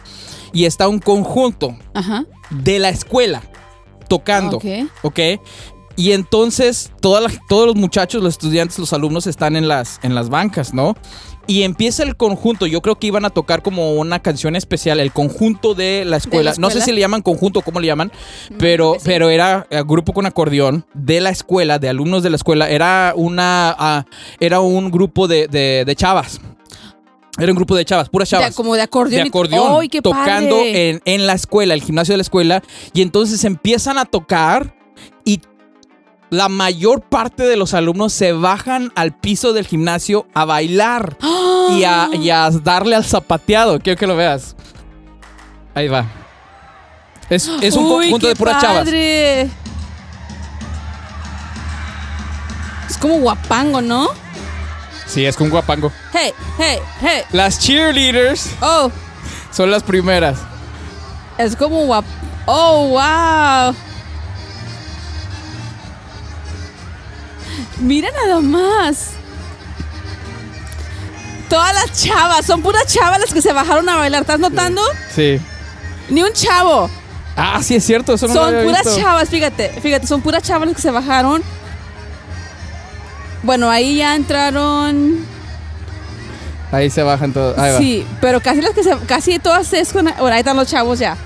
[0.53, 2.25] Y está un conjunto Ajá.
[2.49, 3.41] de la escuela
[4.07, 4.57] tocando.
[4.57, 4.65] Ok.
[5.03, 5.19] ¿Ok?
[5.95, 10.73] Y entonces todos los muchachos, los estudiantes, los alumnos están en las, en las bancas,
[10.73, 10.95] ¿no?
[11.45, 12.67] Y empieza el conjunto.
[12.67, 16.53] Yo creo que iban a tocar como una canción especial, el conjunto de la escuela.
[16.57, 18.12] No sé si le llaman conjunto o cómo le llaman,
[18.59, 19.05] pero, que sí.
[19.07, 22.69] pero era eh, grupo con acordeón de la escuela, de alumnos de la escuela.
[22.69, 24.05] Era una ah,
[24.39, 26.39] era un grupo de, de- de chavas.
[27.38, 29.22] Era un grupo de chavas, puras chavas De- como de acordeón.
[29.22, 30.89] de y- acordeón ¡Ay, qué tocando padre!
[30.89, 32.63] en, en la escuela, el gimnasio de la escuela,
[32.94, 34.76] y entonces empiezan a tocar
[35.24, 35.39] y
[36.32, 41.18] la mayor parte de los alumnos se bajan al piso del gimnasio a bailar
[41.78, 43.80] y, a, y a darle al zapateado.
[43.80, 44.56] Quiero que lo veas.
[45.76, 46.06] Ahí va.
[47.30, 48.84] Es, es un Uy, conjunto de puras chavas.
[48.86, 49.42] padre.
[52.89, 54.10] Es como guapango, ¿no?
[55.10, 55.91] Sí, es con guapango.
[56.13, 57.22] Hey, hey, hey.
[57.32, 58.91] Las cheerleaders Oh,
[59.52, 60.38] son las primeras.
[61.38, 62.06] es como guap.
[62.45, 63.76] Oh, wow.
[67.80, 69.12] Mira nada más.
[71.50, 74.22] Todas las chavas, son puras chavas las que se bajaron a bailar.
[74.22, 74.82] ¿Estás notando?
[75.15, 75.39] Sí.
[76.10, 76.89] Ni un chavo.
[77.36, 78.13] Ah, sí es cierto.
[78.13, 79.00] Eso no lo son había puras visto.
[79.02, 81.41] chavas, fíjate, fíjate, son puras chavas las que se bajaron.
[83.43, 85.25] Bueno, ahí ya entraron.
[86.71, 87.58] Ahí se bajan todos.
[87.58, 87.78] Ahí va.
[87.80, 90.06] Sí, pero casi las que se, casi todas es con.
[90.06, 91.17] Bueno, ahí están los chavos ya.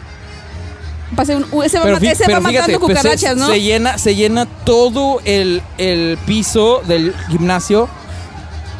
[1.15, 3.47] Pase un, ese va, Pero, fí- ese pero va fíjate, matando pues, se- cucarachas, ¿no?
[3.47, 7.88] se, llena, se llena todo el, el piso del gimnasio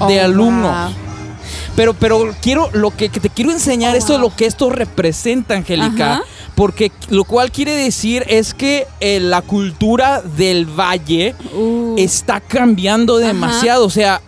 [0.08, 0.72] de Oh, alumnos.
[0.90, 0.96] wow.
[1.76, 4.70] Pero, pero quiero, lo que, que te quiero enseñar, Oh, esto es lo que esto
[4.72, 6.24] representa, Angélica.
[6.56, 13.18] Porque lo cual quiere decir es que eh, la cultura del valle Uh, está cambiando
[13.18, 13.28] Ajá.
[13.28, 13.86] demasiado.
[13.86, 14.22] O sea,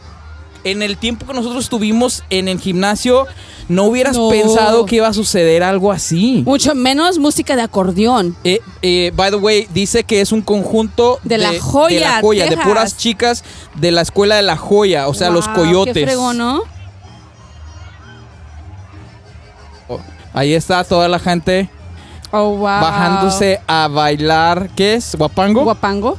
[0.64, 3.28] en el tiempo que nosotros estuvimos en el gimnasio,
[3.70, 4.30] no hubieras No.
[4.30, 6.42] pensado que iba a suceder algo así.
[6.46, 8.36] Mucho menos música de acordeón.
[8.44, 12.22] Eh, eh, by the way, dice que es un conjunto De La Joya, de, la
[12.22, 12.68] joya, de Texas.
[12.68, 13.44] puras chicas
[13.76, 15.94] de la escuela de la joya, o sea, los coyotes.
[15.94, 16.64] Qué ¿no?
[20.34, 21.70] Ahí está toda la gente
[22.32, 22.62] Oh, wow.
[22.62, 24.70] bajándose a bailar.
[24.76, 25.16] ¿Qué es?
[25.16, 25.64] ¿Guapango?
[25.64, 26.18] Guapango.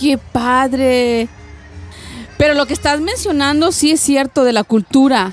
[0.00, 1.28] Qué padre.
[2.38, 5.32] Pero lo que estás mencionando sí es cierto de la cultura.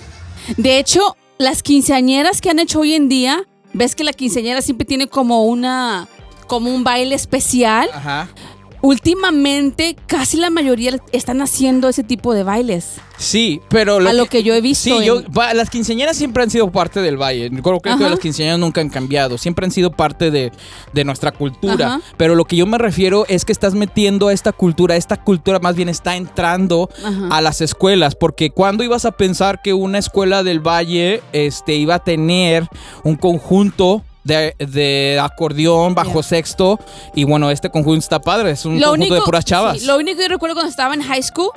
[0.58, 4.86] De hecho, las quinceañeras que han hecho hoy en día, ves que la quinceañera siempre
[4.86, 6.08] tiene como una
[6.47, 7.89] como un baile especial.
[7.93, 8.30] Ajá.
[8.81, 12.95] Últimamente, casi la mayoría están haciendo ese tipo de bailes.
[13.17, 14.83] Sí, pero a lo que yo he visto.
[14.83, 17.49] Sí, en- yo, va, las quinceañeras siempre han sido parte del valle.
[17.49, 19.37] Creo que las quinceañeras nunca han cambiado.
[19.37, 20.51] Siempre han sido parte de,
[20.93, 21.87] de nuestra cultura.
[21.95, 22.01] Ajá.
[22.17, 24.95] Pero lo que yo me refiero es que estás metiendo a esta cultura.
[24.95, 27.29] Esta cultura más bien está entrando Ajá.
[27.31, 28.15] a las escuelas.
[28.15, 32.67] Porque cuando ibas a pensar que una escuela del valle este, iba a tener
[33.03, 34.03] un conjunto.
[34.27, 36.23] De, de acordeón bajo Yeah.
[36.23, 36.79] sexto
[37.15, 40.17] y bueno este conjunto está padre es un conjunto de puras chavas sí, lo único
[40.17, 41.49] que yo recuerdo cuando estaba en high school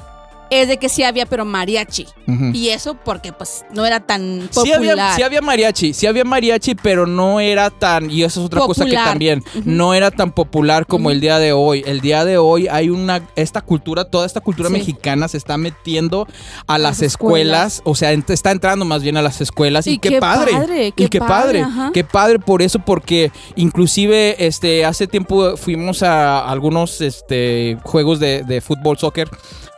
[0.51, 2.07] es de que sí había, pero mariachi.
[2.53, 4.77] Y eso porque pues no era tan Sí popular.
[4.77, 8.61] había, sí había mariachi, sí había mariachi, pero no era tan, y eso es otra
[8.61, 9.09] cosa que Popular.
[9.09, 11.83] también, no era tan popular como el día de hoy.
[11.87, 14.75] El día de hoy hay una, esta cultura, toda esta cultura Sí.
[14.75, 16.27] mexicana se está metiendo
[16.67, 17.83] a las, las escuelas, escuelas.
[17.85, 20.53] o sea, ent- está entrando más bien a las escuelas y, Y qué, qué padre,
[20.53, 26.03] padre, y qué padre, padre, qué padre por eso, porque inclusive este, hace tiempo fuimos
[26.03, 29.29] a algunos este, juegos de, de fútbol, soccer,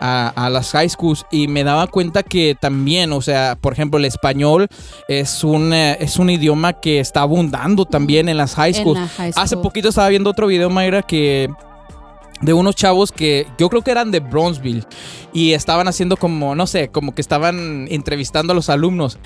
[0.04, 3.98] a, a las high schools y me daba cuenta que también, o sea, por ejemplo,
[3.98, 4.66] el español
[5.06, 8.98] es un, eh, es un idioma que está abundando también en las high schools.
[8.98, 9.62] la high Hace school.
[9.62, 11.48] poquito estaba viendo otro video, Mayra, que
[12.40, 14.84] de unos chavos que yo creo que eran de Bronzeville
[15.32, 19.18] y estaban haciendo como, no sé, como que estaban entrevistando a los alumnos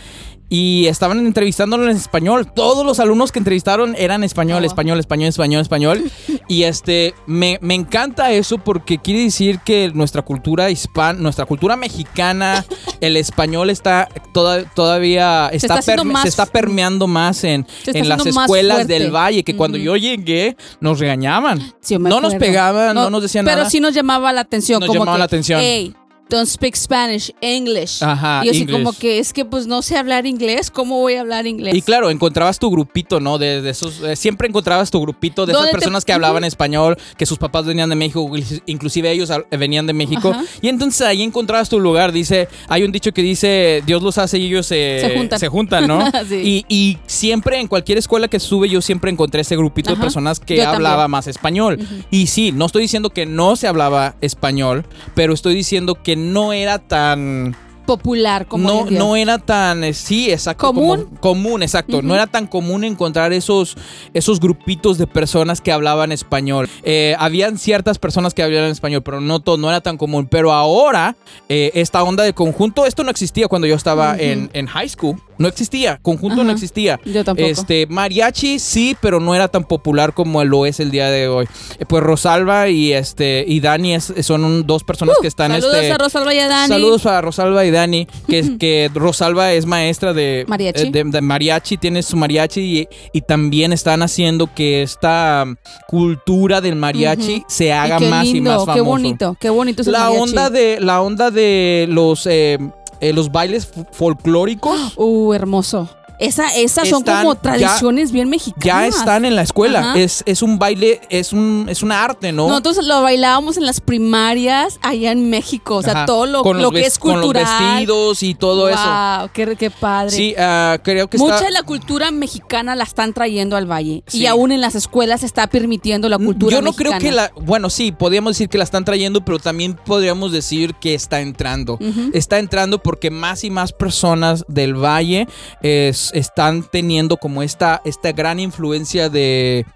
[0.50, 2.52] y estaban entrevistándolos en español.
[2.54, 4.66] Todos los alumnos que entrevistaron eran español, Oh.
[4.66, 6.04] español, español, español, español.
[6.48, 11.76] y este, me, me encanta eso porque quiere decir que nuestra cultura hispana, nuestra cultura
[11.76, 12.64] mexicana,
[13.00, 17.66] el español está toda- todavía está, está haciendo perme- más- se está permeando más en,
[17.82, 21.60] Se está en las escuelas del valle, que cuando yo llegué nos regañaban.
[21.80, 23.70] Sí, no nos pegaban, no, nos decían pero nada.
[23.70, 24.80] sí nos llamaba la atención.
[24.80, 25.60] Nos como llamaba que, la atención.
[25.62, 25.94] Hey,
[26.28, 28.02] don't speak Spanish, English.
[28.02, 31.14] Ajá, y yo así como que es que pues no sé hablar inglés, ¿cómo voy
[31.14, 31.74] a hablar inglés?
[31.74, 33.38] Y claro, encontrabas tu grupito, ¿no?
[33.38, 36.44] De, de esos, eh, siempre encontrabas tu grupito de esas ¿Dónde te- personas que hablaban
[36.44, 38.30] español, que sus papás venían de México,
[38.66, 40.30] inclusive ellos al- venían de México.
[40.30, 40.44] Ajá.
[40.60, 42.12] Y entonces ahí encontrabas tu lugar.
[42.12, 45.00] Dice, hay un dicho que dice, Dios los hace y ellos se,
[45.38, 45.86] Se juntan.
[45.86, 46.10] ¿no?
[46.28, 46.64] Sí.
[46.68, 50.40] y, y siempre en cualquier escuela que sube yo siempre encontré ese grupito de personas
[50.40, 50.76] que Yo también.
[50.86, 51.78] hablaba más español.
[52.10, 54.84] Y sí, no estoy diciendo que no se hablaba español,
[55.14, 60.28] pero estoy diciendo que no era tan Popular como no, no era tan, eh, sí,
[60.32, 60.66] exacto.
[60.66, 61.04] ¿Común?
[61.04, 62.02] como- común, exacto.
[62.02, 63.76] No era tan común encontrar esos,
[64.12, 66.68] esos grupitos de personas que hablaban español.
[66.82, 70.26] Eh, habían ciertas personas que hablaban español, pero no todo, no era tan común.
[70.28, 71.14] Pero ahora,
[71.48, 75.22] eh, esta onda de conjunto, esto no existía cuando yo estaba en, en high school.
[75.38, 76.44] No existía, conjunto Ajá.
[76.44, 76.98] no existía.
[77.04, 77.48] Yo tampoco.
[77.48, 81.46] Este, mariachi sí, pero no era tan popular como lo es el día de hoy.
[81.78, 85.54] Eh, pues Rosalba y este y Dani es- son un- dos personas que están Uh,
[85.56, 86.68] Saludos este, a Rosalba y a Dani.
[86.68, 90.82] Saludos a Rosalba y Dani, que, que Rosalba es maestra de Mariachi.
[90.86, 95.44] eh, de, de mariachi, tiene su mariachi y, y también están haciendo que esta
[95.86, 98.74] cultura del mariachi se haga y más lindo, y más famoso.
[98.74, 100.22] Qué bonito, qué bonito es el La mariachi.
[100.22, 102.58] onda de la onda de los eh,
[103.00, 105.88] eh, los bailes folclóricos Uh, hermoso.
[106.18, 108.64] Esa, esas son Están como ya- tradiciones bien mexicanas.
[108.64, 109.80] ya están en la escuela.
[109.90, 109.98] Ajá.
[109.98, 112.48] Es, es un baile, es un es un arte, ¿no?
[112.48, 115.76] Nosotros lo bailábamos en las primarias allá en México.
[115.76, 116.06] O sea, Ajá.
[116.06, 117.22] todo lo, Con lo que es cultural.
[117.22, 118.78] Con los vestidos y todo eso.
[118.80, 120.10] Wow, qué, qué padre.
[120.10, 124.02] Sí, ah, creo que Mucha está de la cultura mexicana la están trayendo al valle.
[124.06, 124.20] Sí.
[124.22, 126.98] Y aún en las escuelas se está permitiendo la cultura Yo no mexicana.
[126.98, 127.30] creo que la.
[127.36, 131.78] Bueno, sí, podríamos decir que la están trayendo, pero también podríamos decir que está entrando.
[132.12, 135.28] Está entrando porque más y más personas del valle
[135.62, 139.66] es- están teniendo como esta, esta gran influencia de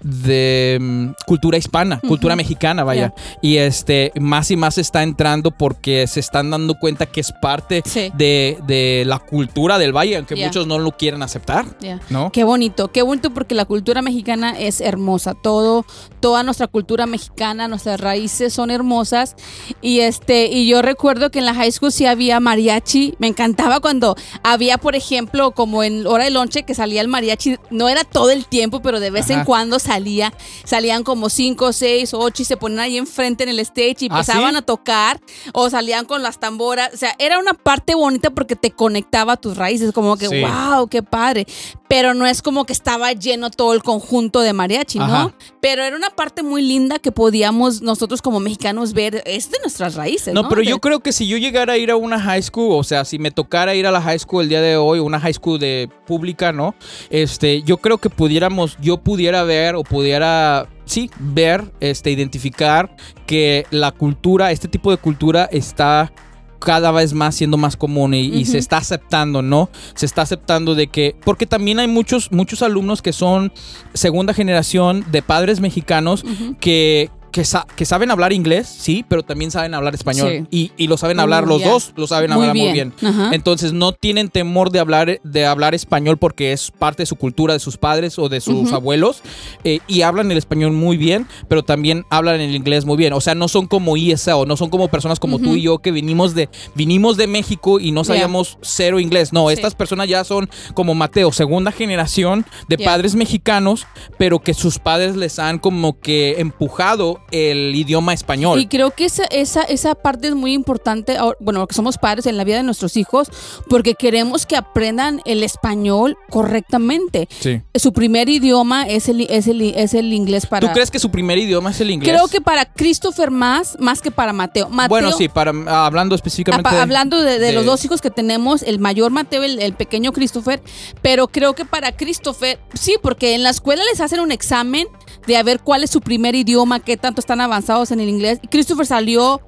[0.00, 3.12] de mm, cultura hispana, cultura mexicana, vaya.
[3.42, 7.82] Y este más y más está entrando porque se están dando cuenta que es parte
[7.84, 8.10] Sí.
[8.16, 11.66] de, de la cultura del valle, aunque muchos no lo quieren aceptar.
[12.10, 12.30] ¿no?
[12.32, 15.34] Qué bonito, qué bonito porque la cultura mexicana es hermosa.
[15.34, 15.84] Todo,
[16.20, 19.36] toda nuestra cultura mexicana, nuestras raíces son hermosas.
[19.80, 23.14] Y este, y yo recuerdo que en la high school sí había mariachi.
[23.18, 27.56] Me encantaba cuando había, por ejemplo, como en hora de lonche que salía el mariachi.
[27.70, 30.32] No era todo el tiempo, pero de vez en cuando salía,
[30.64, 34.18] salían como cinco, seis, ocho y se ponían ahí enfrente en el stage y ¿Ah,
[34.20, 34.56] empezaban sí?
[34.58, 35.20] a tocar
[35.52, 36.90] o salían con las tamboras.
[36.94, 40.42] O sea, era una parte bonita porque te conectaba a tus raíces, como que, Sí.
[40.42, 41.46] wow, qué padre.
[41.88, 45.04] Pero no es como que estaba lleno todo el conjunto de mariachi, ¿no?
[45.04, 45.34] Ajá.
[45.60, 49.22] Pero era una parte muy linda que podíamos nosotros como mexicanos ver.
[49.26, 50.42] Es de nuestras raíces, ¿no?
[50.42, 52.72] No, pero De- yo creo que si yo llegara a ir a una high school,
[52.78, 55.18] o sea, si me tocara ir a la high school el día de hoy, una
[55.18, 56.74] high school de pública, ¿no?
[57.10, 62.94] Este, yo creo que pudiéramos, yo pudiera ver o pudiera, sí, ver, este, identificar
[63.26, 66.12] que la cultura, este tipo de cultura está
[66.58, 69.70] cada vez más siendo más común y, y se está aceptando, ¿no?
[69.94, 73.52] Se está aceptando de que, porque también hay muchos, muchos alumnos que son
[73.94, 76.24] segunda generación de padres mexicanos
[76.60, 80.46] que, que, sa- que saben hablar inglés, sí, pero también saben hablar español.
[80.50, 82.92] Y, y lo saben hablar los dos, lo saben Muy hablar muy bien.
[83.02, 83.30] Ajá.
[83.32, 87.54] Entonces no tienen temor de hablar, de hablar español porque es parte de su cultura,
[87.54, 89.22] de sus padres o de sus abuelos.
[89.64, 93.12] eh, y hablan el español muy bien, pero también hablan el inglés muy bien.
[93.12, 95.90] O sea, no son como ESL, no son como personas como tú y yo que
[95.92, 99.32] vinimos de, vinimos de México y no sabíamos cero inglés.
[99.32, 99.54] No, Sí.
[99.54, 103.86] estas personas ya son como Mateo, segunda generación de padres mexicanos,
[104.18, 108.58] pero que sus padres les han como que empujado el idioma español.
[108.60, 112.36] Y creo que esa, esa, esa parte es muy importante, bueno, que somos padres en
[112.36, 113.28] la vida de nuestros hijos,
[113.68, 117.28] porque queremos que aprendan el español correctamente.
[117.40, 117.60] Sí.
[117.74, 120.66] Su primer idioma es el, es el, es el inglés para...
[120.66, 122.12] ¿Tú crees que su primer idioma es el inglés?
[122.12, 124.68] Creo que para Christopher más, más que para Mateo.
[124.68, 125.52] Mateo Bueno, sí, para
[125.84, 126.68] hablando específicamente.
[126.68, 129.74] Apa- hablando de, de de- los dos hijos que tenemos, el mayor Mateo, el, el
[129.74, 130.62] pequeño Christopher,
[131.02, 134.86] pero creo que para Christopher, sí, porque en la escuela les hacen un examen
[135.28, 138.40] de a ver cuál es su primer idioma, qué tanto están avanzados en el inglés.
[138.50, 139.42] Christopher salió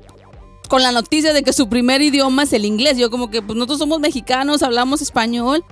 [0.70, 2.96] con la noticia de que su primer idioma es el inglés.
[2.96, 5.64] Yo como que pues nosotros somos mexicanos, hablamos español,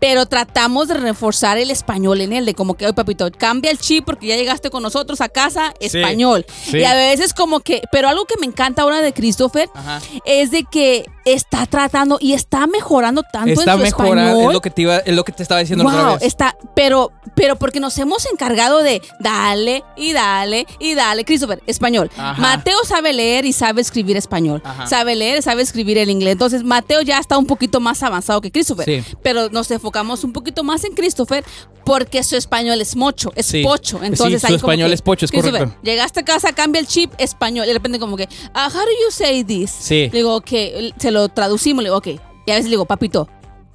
[0.00, 3.78] pero tratamos de reforzar el español en él, de como que, oye papito, cambia el
[3.78, 6.46] chip porque ya llegaste con nosotros a casa, español.
[6.64, 6.78] sí.
[6.78, 10.00] Y a veces como que, pero algo que me encanta ahora de Christopher Ajá.
[10.24, 14.48] es de que está tratando y está mejorando tanto Está en su mejorando, español.
[14.50, 16.22] es lo que te iba, es lo que te estaba diciendo la otra Wow, vez.
[16.22, 21.24] está, pero, pero porque nos hemos encargado de dale y dale y dale.
[21.24, 22.10] Christopher, español.
[22.16, 22.40] Ajá.
[22.40, 24.43] Mateo sabe leer y sabe escribir español.
[24.62, 24.86] Ajá.
[24.86, 26.32] Sabe leer, sabe escribir el inglés.
[26.32, 28.84] Entonces, Mateo ya está un poquito más avanzado que Christopher.
[28.84, 29.16] Sí.
[29.22, 31.44] Pero nos enfocamos un poquito más en Christopher
[31.84, 33.62] porque su español es mocho, es Sí.
[33.62, 34.00] pocho.
[34.02, 35.74] Entonces, Sí, su ahí como español que, es pocho, es correcto.
[35.82, 37.64] Llegaste a casa, cambia el chip, español.
[37.64, 39.70] Y de repente como que, ah, how do you say this?
[39.70, 40.08] Sí.
[40.12, 40.50] Le digo, ok,
[40.98, 42.08] se lo traducimos, le digo, ok.
[42.46, 43.28] Y a veces le digo, papito,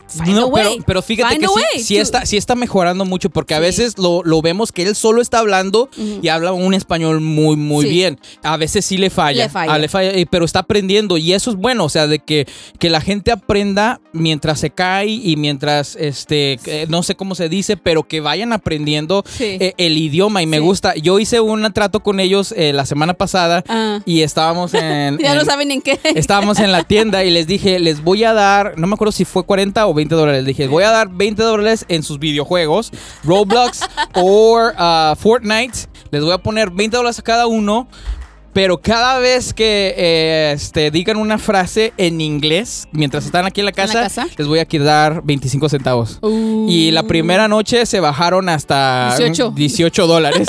[0.10, 3.06] find a No, pero, way, pero fíjate find que a sí, está, sí está mejorando
[3.06, 5.90] mucho porque a veces lo, lo vemos que él solo está hablando
[6.22, 7.92] y habla un español muy, muy Sí.
[7.92, 8.20] bien.
[8.44, 9.44] A veces sí le falla.
[9.46, 9.74] Le falla.
[9.74, 12.48] Ah, le falla, pero está aprendiendo y eso es bueno, o sea, de que,
[12.80, 17.50] que la gente aprenda mientras se cae y mientras, este, eh, no sé cómo se
[17.50, 20.96] dice, pero que vayan aprendiendo eh, el idioma y me gusta.
[20.96, 24.00] Yo hice un trato con ellos eh, la semana pasada Ah.
[24.06, 25.18] y estábamos en...
[25.22, 26.00] Ya no en- saben en qué.
[26.16, 29.26] Estábamos en la tienda y les dije, les voy a dar, no me acuerdo si
[29.26, 30.46] fue 40 o 20 dólares.
[30.46, 32.92] Dije, voy a dar 20 dólares en sus videojuegos,
[33.26, 33.82] Roblox
[34.16, 35.90] o uh, Fortnite.
[36.12, 37.88] Les voy a poner 20 dólares a cada uno.
[38.52, 43.66] Pero cada vez que eh, este, digan una frase en inglés, mientras están aquí en
[43.66, 46.18] la ¿En la casa, les voy a dar 25 centavos.
[46.22, 46.66] Uh.
[46.68, 49.52] Y la primera noche se bajaron hasta 18.
[49.56, 50.48] 18 dólares.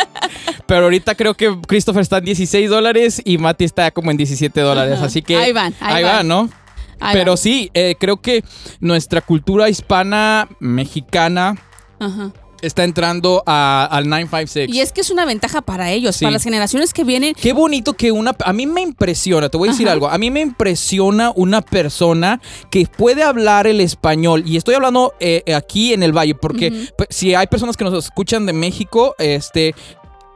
[0.66, 4.60] Pero ahorita creo que Christopher está en 16 dólares y Mati está como en 17
[4.60, 5.00] dólares.
[5.00, 6.28] Así que Ahí van, ahí van, van.
[6.28, 6.61] ¿no?
[7.02, 8.44] Ahí Pero sí, eh, creo que
[8.80, 11.56] nuestra cultura hispana, mexicana,
[11.98, 12.32] Ajá.
[12.60, 14.70] está entrando a- al 956.
[14.72, 16.24] Y es que es una ventaja para ellos, Sí.
[16.24, 17.34] para las generaciones que vienen.
[17.34, 18.36] Qué bonito que una...
[18.44, 19.94] A mí me impresiona, te voy a decir Ajá.
[19.94, 25.12] algo, a mí me impresiona una persona que puede hablar el español, y estoy hablando
[25.18, 26.78] eh, aquí en el Valle, porque Ujú.
[26.98, 29.74] pues, si hay personas que nos escuchan de México, este...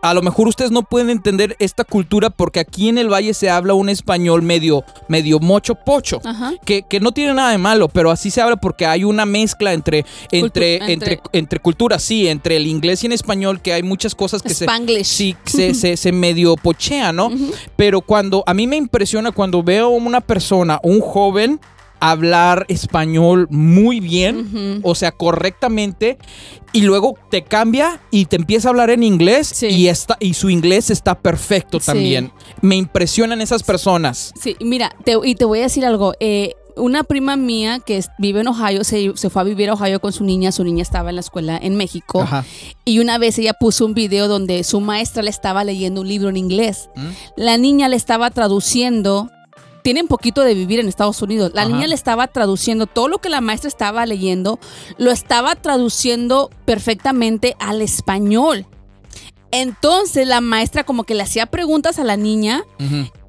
[0.03, 3.51] A lo mejor ustedes no pueden entender esta cultura porque aquí en el Valle se
[3.51, 6.21] habla un español medio, medio mocho pocho.
[6.65, 9.73] Que, que no tiene nada de malo, pero así se habla porque hay una mezcla
[9.73, 13.73] entre, entre, Cultu- entre, entre- entre culturas, sí, entre el inglés y en español, que
[13.73, 14.67] hay muchas cosas que se,
[15.09, 17.31] sí, se, se, se medio pochea, ¿no?
[17.77, 21.59] Pero cuando a mí me impresiona cuando veo a una persona, un joven,
[22.11, 26.19] hablar español muy bien, o sea, correctamente,
[26.73, 29.67] y luego te cambia y te empieza a hablar en inglés Sí.
[29.69, 31.87] y, está, y su inglés está perfecto Sí.
[31.87, 32.33] también.
[32.61, 34.33] Me impresionan esas personas.
[34.41, 36.13] Sí, mira, te- y te voy a decir algo.
[36.21, 39.99] eh, una prima mía que vive en Ohio se, se fue a vivir a Ohio
[39.99, 40.53] con su niña.
[40.53, 42.21] Su niña estaba en la escuela en México.
[42.21, 42.45] Ajá.
[42.85, 46.29] Y una vez ella puso un video donde su maestra le estaba leyendo un libro
[46.29, 46.91] en inglés.
[46.95, 47.07] ¿Mm?
[47.39, 49.31] La niña le estaba traduciendo.
[49.87, 51.53] Tienen poquito de vivir en Estados Unidos.
[51.55, 51.71] La Ajá.
[51.71, 54.59] niña le estaba traduciendo todo lo que la maestra estaba leyendo,
[54.99, 58.67] lo estaba traduciendo perfectamente al español.
[59.53, 62.65] Entonces la maestra como que le hacía preguntas a la niña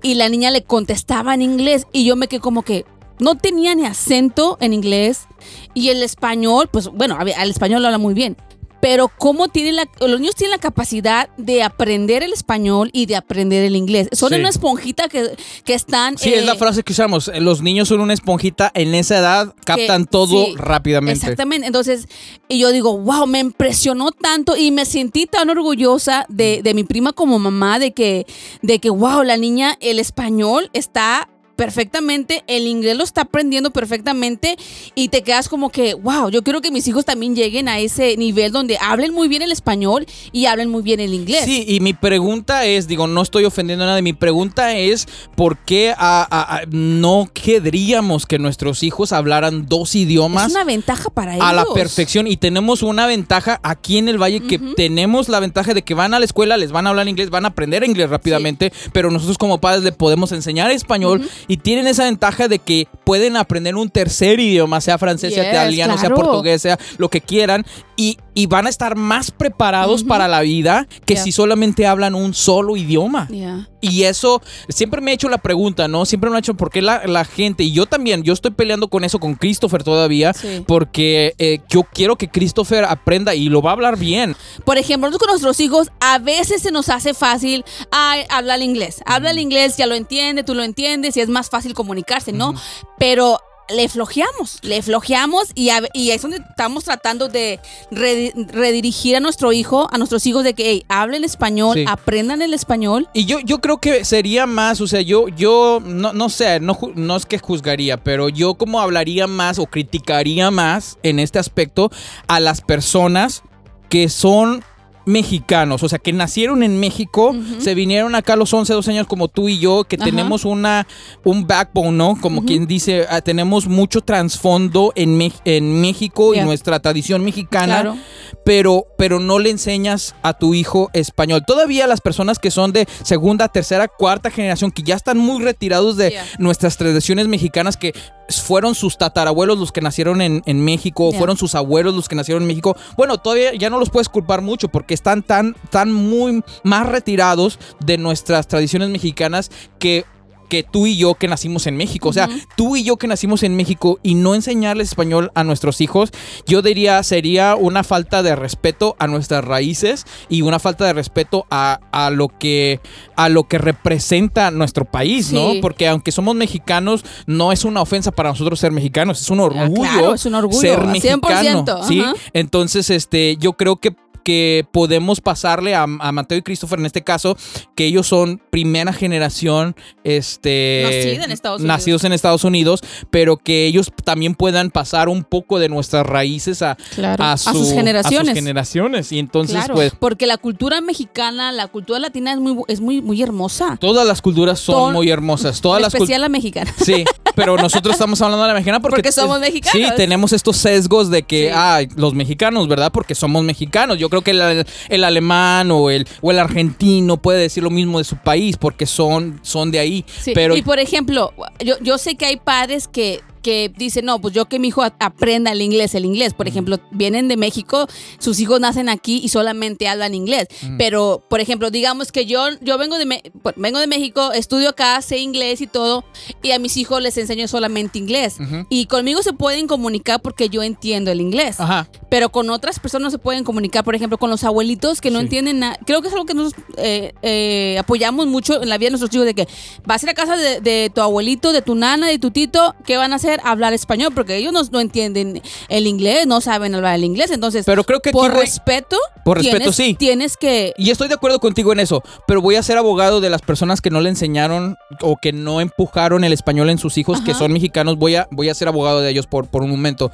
[0.02, 2.86] y la niña le contestaba en inglés y yo me quedé como que
[3.20, 5.28] no tenía ni acento en inglés
[5.76, 8.36] y el español, pues bueno, al español lo habla muy bien.
[8.80, 13.16] Pero cómo tienen la, los niños tienen la capacidad de aprender el español y de
[13.16, 14.08] aprender el inglés.
[14.12, 14.36] Son Sí.
[14.36, 16.18] una esponjita que, que están...
[16.18, 17.32] Sí, eh, es la frase que usamos.
[17.40, 21.20] Los niños son una esponjita en esa edad, captan que- todo sí, rápidamente.
[21.20, 21.68] Exactamente.
[21.68, 22.08] Entonces,
[22.48, 26.84] y yo digo, wow, me impresionó tanto y me sentí tan orgullosa de, de mi
[26.84, 28.26] prima como mamá, de que,
[28.62, 34.56] de que, wow, la niña, el español está perfectamente, el inglés lo está aprendiendo perfectamente
[34.96, 38.16] y te quedas como que, wow, yo quiero que mis hijos también lleguen a ese
[38.16, 41.44] nivel donde hablen muy bien el español y hablen muy bien el inglés.
[41.46, 45.58] Sí, y mi pregunta es, digo, no estoy ofendiendo a nadie, mi pregunta es, ¿por
[45.58, 51.10] qué a- a- a- no querríamos que nuestros hijos hablaran dos idiomas es una ventaja
[51.10, 51.46] para ellos.
[51.46, 52.28] a la perfección?
[52.28, 56.14] Y tenemos una ventaja aquí en el Valle que tenemos la ventaja de que van
[56.14, 59.38] a la escuela, les van a hablar inglés, van a aprender inglés rápidamente, pero nosotros
[59.38, 63.90] como padres le podemos enseñar español y tienen esa ventaja de que pueden aprender un
[63.90, 68.68] tercer idioma, sea francés, sea italiano, sea portugués, sea lo que quieran, y, y van
[68.68, 71.24] a estar más preparados para la vida que Yeah.
[71.24, 73.28] si solamente hablan un solo idioma.
[73.30, 73.68] Yeah.
[73.82, 76.06] Y eso, siempre me he hecho la pregunta, ¿no?
[76.06, 78.88] Siempre me ha hecho por qué la, la gente, y yo también, yo estoy peleando
[78.90, 80.64] con eso con Christopher todavía, Sí.
[80.68, 84.36] porque eh, yo quiero que Christopher aprenda y lo va a hablar bien.
[84.66, 89.02] Por ejemplo, con nuestros hijos a veces se nos hace fácil ay, hablar el inglés.
[89.06, 92.54] Habla el inglés, ya lo entiende, tú lo entiendes y es más fácil comunicarse, ¿no?
[92.98, 97.60] Pero le flojeamos, le flojeamos y, a- y es donde estamos tratando de
[97.92, 101.84] redi- redirigir a nuestro hijo, a nuestros hijos de que hey, hablen español, Sí.
[101.86, 103.10] aprendan el español.
[103.14, 106.80] Y yo, yo creo que sería más, o sea, yo, yo no, no sé, no,
[106.96, 111.92] no es que juzgaría, pero yo como hablaría más o criticaría más en este aspecto
[112.30, 113.44] a las personas
[113.90, 114.64] que son
[115.08, 119.08] mexicanos, o sea, que nacieron en México, se vinieron acá a los 11, 12 años
[119.08, 120.06] como tú y yo, que Ajá.
[120.06, 120.86] tenemos una
[121.24, 122.18] un backbone, ¿no?
[122.22, 126.44] Como quien dice, ah, tenemos mucho trasfondo en, en México Yeah.
[126.44, 127.98] y nuestra tradición mexicana Claro.
[128.44, 131.44] Pero, pero no le enseñas a tu hijo español.
[131.46, 135.98] Todavía las personas que son de segunda, tercera, cuarta generación, que ya están muy retirados
[135.98, 136.26] de Yeah.
[136.40, 137.94] nuestras tradiciones mexicanas, que
[138.30, 141.18] fueron sus tatarabuelos los que nacieron en, en México, Yeah.
[141.18, 142.76] fueron sus abuelos los que nacieron en México.
[142.98, 147.60] Bueno, todavía ya no los puedes culpar mucho porque están tan, tan muy más retirados
[147.80, 150.06] de nuestras tradiciones mexicanas que
[150.48, 152.10] que tú y yo que nacimos en México.
[152.10, 155.82] O sea, tú y yo que nacimos en México y no enseñarles español a nuestros
[155.82, 156.12] hijos,
[156.46, 161.46] yo diría sería una falta de respeto a nuestras raíces y una falta de respeto
[161.50, 162.80] a, a lo que
[163.16, 165.54] a lo que representa nuestro país, ¿no?
[165.62, 169.82] Porque aunque somos mexicanos, no es una ofensa para nosotros ser mexicanos, es un orgullo,
[169.82, 172.04] claro, es un orgullo, ser al mexicano, 100%, ¿sí?
[172.34, 173.96] Entonces, este, yo creo que
[174.28, 177.38] que podemos pasarle a, a Mateo y Christopher en este caso,
[177.78, 181.78] que ellos son primera generación, este, Nacida en Estados Unidos.
[181.78, 186.62] nacidos en Estados Unidos, pero que ellos también puedan pasar un poco de nuestras raíces
[186.62, 187.24] a, Claro.
[187.24, 188.28] a, A su- sus generaciones.
[188.28, 189.12] a sus generaciones.
[189.14, 193.02] Y entonces, Claro, pues, porque la cultura mexicana, la cultura latina es muy, es muy,
[193.02, 193.78] muy hermosa.
[193.80, 195.62] todas las culturas son Todo- muy hermosas.
[195.62, 196.74] Todas en las especial la mexicana.
[196.84, 199.72] Sí, pero nosotros estamos hablando de la mexicana porque, Porque somos mexicanos.
[199.90, 201.54] Sí, tenemos estos sesgos de que, Sí.
[201.56, 202.92] ah, los mexicanos, ¿verdad?
[202.92, 203.98] Porque somos mexicanos.
[203.98, 207.98] Yo creo que el, el alemán o el, o el argentino puede decir lo mismo
[207.98, 210.06] de su país porque son, son de ahí.
[210.22, 214.20] Sí, Pero y por ejemplo, yo, yo sé que hay padres que, que dicen, no,
[214.20, 216.34] pues yo que mi hijo aprenda el inglés, el inglés.
[216.34, 217.88] Por ejemplo, vienen de México,
[218.20, 220.48] sus hijos nacen aquí y solamente hablan inglés.
[220.78, 223.24] Pero, por ejemplo, digamos que yo, yo vengo, de Me-
[223.56, 226.04] vengo de México, estudio acá, sé inglés y todo,
[226.44, 228.36] y a mis hijos les enseño solamente inglés.
[228.70, 231.62] Y conmigo se pueden comunicar porque yo entiendo el inglés.
[231.62, 231.88] Ajá.
[232.10, 235.20] Pero con otras personas no se pueden comunicar, por ejemplo, con los abuelitos que no
[235.20, 235.24] Sí.
[235.26, 235.80] entienden nada.
[235.86, 239.14] Creo que es algo que nos eh, eh, apoyamos mucho en la vida de nuestros
[239.14, 239.48] hijos, de que
[239.86, 242.76] vas a ir a casa de, de tu abuelito, de tu nana, de tu tito,
[242.86, 243.37] ¿qué van a hacer?
[243.44, 247.32] Hablar español, porque ellos no, no entienden el inglés, no saben hablar el inglés.
[247.32, 249.94] Entonces, Pero creo que por respeto, por respeto, tienes, sí.
[249.94, 250.74] tienes que...
[250.78, 253.82] Y estoy de acuerdo contigo en eso, pero voy a ser abogado de las personas
[253.82, 257.52] que no le enseñaron o que no empujaron el español en sus hijos, que son
[257.54, 257.98] mexicanos.
[257.98, 260.12] Voy a, voy a ser abogado de ellos por, por un momento.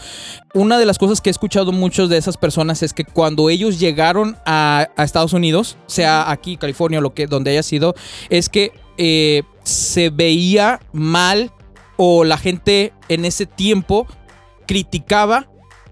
[0.54, 3.80] Una de las cosas que he escuchado muchos de esas personas es que cuando ellos
[3.80, 7.96] llegaron a, a Estados Unidos, sea aquí, California, lo que, donde haya sido,
[8.30, 11.52] es que eh, se veía mal
[11.98, 14.08] o la gente en ese tiempo
[14.68, 15.48] criticaba,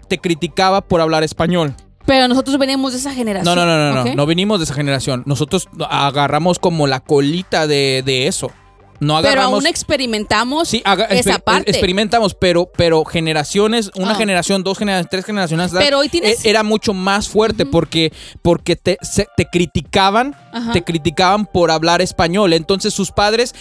[0.08, 1.74] te criticaba por hablar español.
[2.04, 3.54] Pero nosotros venimos de esa No, generación.
[3.56, 4.06] no, no, no, ¿ok?
[4.08, 5.22] no, no venimos de esa generación.
[5.24, 8.50] Nosotros agarramos como la colita de, de eso.
[8.98, 9.54] no Pero agarramos...
[9.54, 11.70] aún experimentamos Sí, haga- esa parte.
[11.70, 14.14] experimentamos, pero, pero generaciones, una Ah.
[14.16, 18.74] generación, dos generaciones, tres generaciones Pero hoy tienes- e- era mucho más fuerte porque, porque
[18.76, 20.36] te, se- te criticaban,
[20.72, 22.52] te criticaban por hablar español.
[22.52, 23.54] Entonces sus padres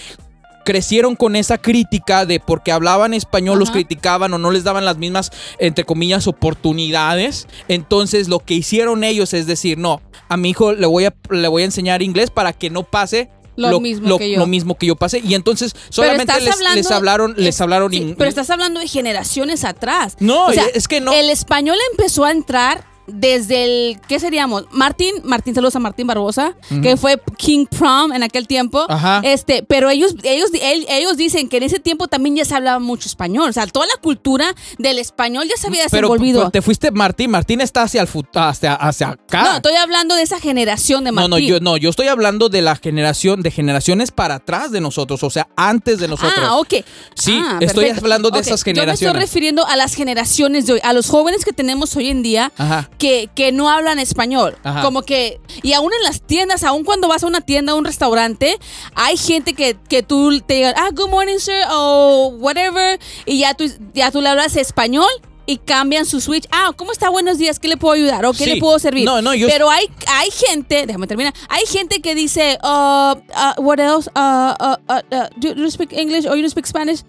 [0.64, 4.98] crecieron con esa crítica de porque hablaban español los criticaban o no les daban las
[4.98, 7.48] mismas, entre comillas, oportunidades.
[7.68, 11.48] Entonces lo que hicieron ellos es decir, no, a mi hijo le voy a, le
[11.48, 13.30] voy a enseñar inglés para que no pase.
[13.58, 14.40] Lo mismo que yo.
[14.40, 17.92] lo mismo que yo pasé y entonces solamente les, hablando- les hablaron les es- hablaron
[17.92, 20.16] sí, in- pero estás hablando de generaciones atrás.
[20.20, 21.12] No, O sea, es que no.
[21.12, 24.66] El español empezó a entrar desde el, ¿qué seríamos?
[24.72, 28.86] Martín, Martín, saludos a Martín Barbosa, que fue King Prom en aquel tiempo.
[28.90, 29.22] Ajá.
[29.24, 33.08] Este, pero ellos, ellos, ellos dicen que en ese tiempo también ya se hablaba mucho
[33.08, 33.50] español.
[33.50, 36.40] O sea, toda la cultura del español ya se había desenvolvido.
[36.42, 40.22] pero te fuiste Martín Martín está hacia el hacia, hacia acá no, estoy hablando de
[40.24, 41.30] esa generación de No, Martín.
[41.32, 45.24] no, yo, no, yo estoy hablando de la generación, de generaciones para atrás de nosotros,
[45.24, 46.34] o sea, antes de nosotros.
[46.38, 46.74] Ah, ok.
[47.16, 48.06] Sí, Ah, estoy perfecto.
[48.06, 49.02] hablando de esas Yo me generaciones.
[49.16, 52.52] estoy refiriendo a las generaciones de hoy, a los jóvenes que tenemos hoy en día
[52.58, 52.90] Ajá.
[53.02, 54.56] Que, que no hablan español.
[54.64, 54.84] Ajá.
[54.84, 57.84] Como que, y aún en las tiendas, aún cuando vas a una tienda, a un
[57.84, 58.60] restaurante,
[58.94, 63.56] hay gente que, que tú te digas, ah, good morning, sir, o whatever, y ya
[63.56, 65.10] tú, ya tú le hablas español.
[65.48, 66.46] Y cambian su switch.
[66.52, 67.10] Ah, ¿cómo está?
[67.10, 67.60] Buenos días.
[67.60, 68.24] ¿Qué le puedo ayudar?
[68.26, 68.54] ¿O qué Sí.
[68.54, 69.04] le puedo servir?
[69.06, 71.34] No, no, yo- Pero hay, hay gente, déjame terminar.
[71.50, 72.68] Hay gente que dice, uh,
[73.16, 74.10] uh, what else?
[74.16, 77.04] Uh, uh, uh, uh, do you speak English or you speak Spanish?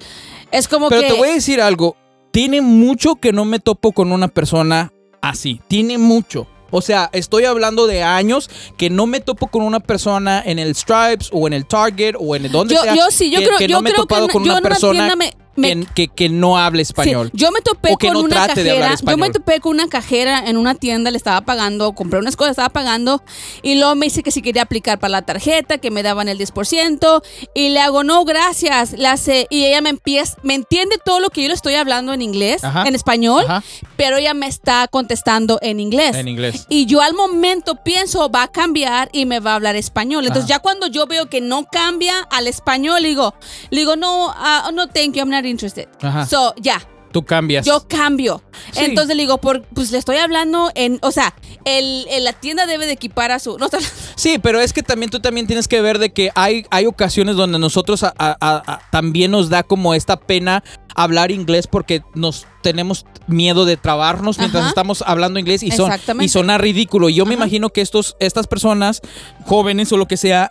[0.50, 1.08] Es como Pero que.
[1.08, 1.94] te voy a decir algo,
[2.32, 4.92] tiene mucho que no me topo con una persona
[5.22, 6.46] así, tiene mucho.
[6.72, 10.74] O sea, estoy hablando de años que no me topo con una persona en el
[10.74, 12.94] Stripes o en el Target o en el donde yo, sea.
[12.94, 14.62] yo sí, yo que, creo, que yo no me he topado que con yo una
[14.62, 17.30] persona me, me- que, que- no hable español.
[17.32, 18.94] Sí, yo me topé O que con no una cajera.
[19.04, 22.52] Yo me topé con una cajera en una tienda, le estaba pagando, compré unas cosas,
[22.52, 23.22] estaba pagando.
[23.62, 26.38] Y luego me dice que si quería aplicar para la tarjeta, que me daban el
[26.38, 27.22] 10%.
[27.54, 28.92] Y le hago, no, gracias.
[28.92, 32.12] Le hace, y ella me empieza, me entiende todo lo que yo le estoy hablando
[32.12, 32.84] en inglés, Ajá.
[32.86, 33.62] en español, Ajá.
[33.96, 36.16] pero ella me está contestando en inglés.
[36.16, 36.66] En inglés.
[36.68, 40.24] Y yo al momento pienso, va a cambiar y me va a hablar español.
[40.26, 40.58] Entonces, Ajá.
[40.58, 43.34] ya cuando yo veo que no cambia al español, digo,
[43.70, 45.88] digo, no, ah, no, thank you, I'm not interested.
[46.00, 46.26] Ajá.
[46.26, 46.80] So, ya.
[47.12, 47.66] Tú cambias.
[47.66, 48.42] Yo cambio.
[48.72, 48.84] Sí.
[48.86, 51.34] Entonces le digo, por, pues le estoy hablando en, o sea,
[51.66, 53.58] el, el- la tienda debe de equipar a su.
[53.58, 53.68] No,
[54.14, 57.36] Sí, pero es que también tú también tienes que ver de que hay, hay ocasiones
[57.36, 60.64] donde nosotros a- a- también nos da como esta pena
[60.94, 64.68] hablar inglés porque nos tenemos miedo de trabarnos mientras Ajá.
[64.70, 67.10] estamos hablando inglés y son y suena ridículo.
[67.10, 69.02] Y yo me imagino que estos estas personas
[69.44, 70.50] jóvenes o lo que sea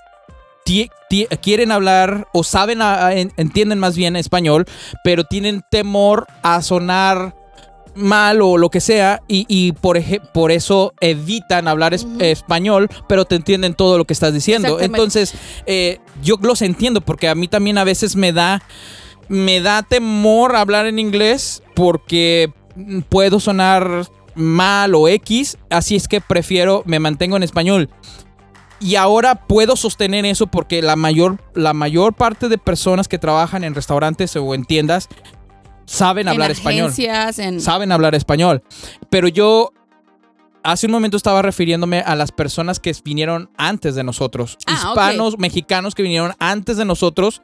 [1.41, 2.80] quieren hablar o saben
[3.38, 4.66] entienden más bien español,
[5.03, 7.36] pero tienen temor a sonar
[7.93, 9.99] mal o lo que sea y, y por,
[10.34, 14.78] por eso evitan hablar es- español, pero te entienden todo lo que estás diciendo.
[14.86, 15.34] Entonces,
[15.66, 18.62] eh, yo los entiendo porque a mí también a veces me da,
[19.28, 22.53] me da temor hablar en inglés porque
[23.09, 24.05] puedo sonar
[24.36, 27.89] mal o X, así es que prefiero, me mantengo en español.
[28.82, 33.64] Y ahora puedo sostener eso porque la mayor, la mayor parte de personas que trabajan
[33.64, 35.08] en restaurantes o en tiendas
[35.86, 37.62] saben hablar en español en.
[37.62, 38.64] saben hablar español.
[39.10, 39.72] Pero yo
[40.64, 44.58] hace un momento estaba refiriéndome a las personas que vinieron antes de nosotros.
[44.66, 47.42] Ah, hispanos, mexicanos que vinieron antes de nosotros.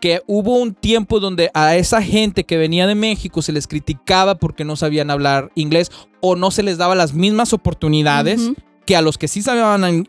[0.00, 4.34] Que hubo un tiempo donde a esa gente que venía de México se les criticaba
[4.34, 8.50] porque no sabían hablar inglés o no se les daba las mismas oportunidades.
[8.84, 10.06] Que a los que sí sabían,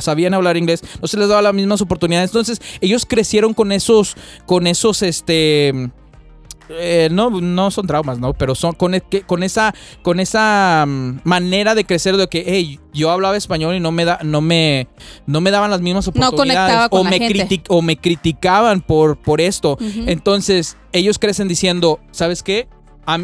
[0.00, 2.30] sabían hablar inglés no se les daba las mismas oportunidades.
[2.30, 4.16] Entonces, ellos crecieron con esos,
[4.46, 5.90] con esos, este,
[6.70, 8.32] eh, no, no son traumas, ¿no?
[8.32, 12.42] Pero son con, e- que- con esa, con esa mm, manera de crecer de que,
[12.46, 14.88] hey, yo hablaba español y no me da, no me,
[15.26, 16.38] no me daban las mismas No oportunidades
[16.72, 17.62] conectaba con o la me gente.
[17.68, 19.76] o me criticaban por, por esto.
[20.06, 22.66] Entonces, ellos crecen diciendo, ¿sabes qué?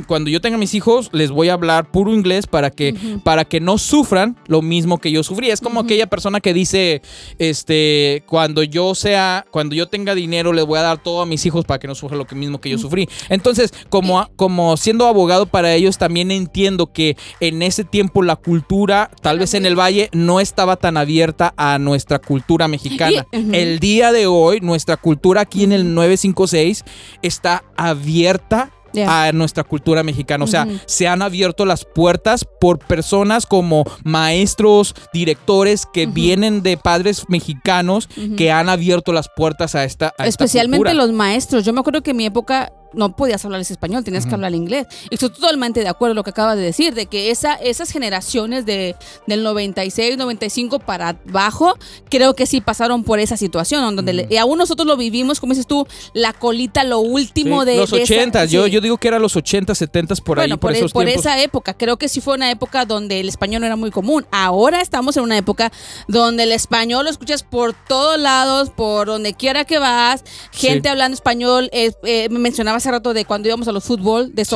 [0.07, 3.61] Cuando yo tenga mis hijos, les voy a hablar puro inglés para que, para que
[3.61, 5.51] no sufran lo mismo que yo sufrí.
[5.51, 7.03] Es como aquella persona que dice,
[7.39, 11.45] este, cuando yo sea, cuando yo tenga dinero, les voy a dar todo a mis
[11.47, 13.09] hijos para que no sufran lo que mismo que yo sufrí.
[13.29, 19.11] Entonces, como, como siendo abogado para ellos, también entiendo que en ese tiempo la cultura,
[19.23, 23.27] tal vez en el valle, no estaba tan abierta a nuestra cultura mexicana.
[23.33, 26.85] El día de hoy, nuestra cultura aquí en el 956
[27.23, 28.71] está abierta
[29.07, 30.45] A nuestra cultura mexicana.
[30.45, 36.77] O sea, se han abierto las puertas por personas como maestros, directores que vienen de
[36.77, 40.95] padres mexicanos que han abierto las puertas a esta a esta Especialmente cultura.
[40.95, 41.65] los maestros.
[41.65, 44.87] Yo me acuerdo que en mi época no podías hablarles español, tenías que hablar inglés.
[45.11, 47.91] Y estoy totalmente de acuerdo con lo que acabas de decir, de que esa, esas
[47.91, 51.77] generaciones de, del 96, 95 para abajo,
[52.09, 55.41] creo que sí pasaron por esa situación, en donde le- y aún nosotros lo vivimos,
[55.41, 57.77] como dices tú, la colita, lo último de...
[57.77, 58.71] los de esa- 80, yo, sí.
[58.71, 61.05] yo digo que era los 80, 70 por Bueno, ahí, por, por, e- esos por
[61.05, 61.25] tiempos.
[61.27, 64.27] esa época, creo que sí fue una época donde el español no era muy común.
[64.33, 65.71] Ahora estamos en una época
[66.09, 70.93] donde el español lo escuchas por todos lados, por donde quiera que vas, gente Sí.
[70.93, 71.69] hablando español.
[71.73, 74.51] eh, eh, me mencionaba hace rato de cuando íbamos a los fútbol, de Sí.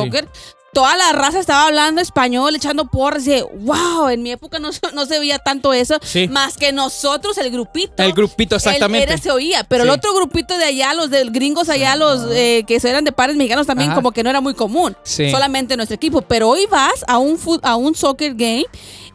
[0.75, 3.25] Toda la raza estaba hablando español, echando porras.
[3.25, 5.95] Y de, wow, en mi época no, se- no se veía tanto eso.
[6.03, 6.27] Sí.
[6.27, 8.03] Más que nosotros, el grupito.
[8.03, 9.03] El grupito, el- exactamente.
[9.13, 12.65] Era, se oía, pero el otro grupito de allá, los del gringos allá, los eh,
[12.67, 13.95] que eran de pares mexicanos también, Ajá.
[13.95, 14.95] como que no era muy común.
[15.03, 15.31] Sí.
[15.31, 16.21] Solamente nuestro equipo.
[16.21, 18.65] Pero hoy vas a un, a un soccer game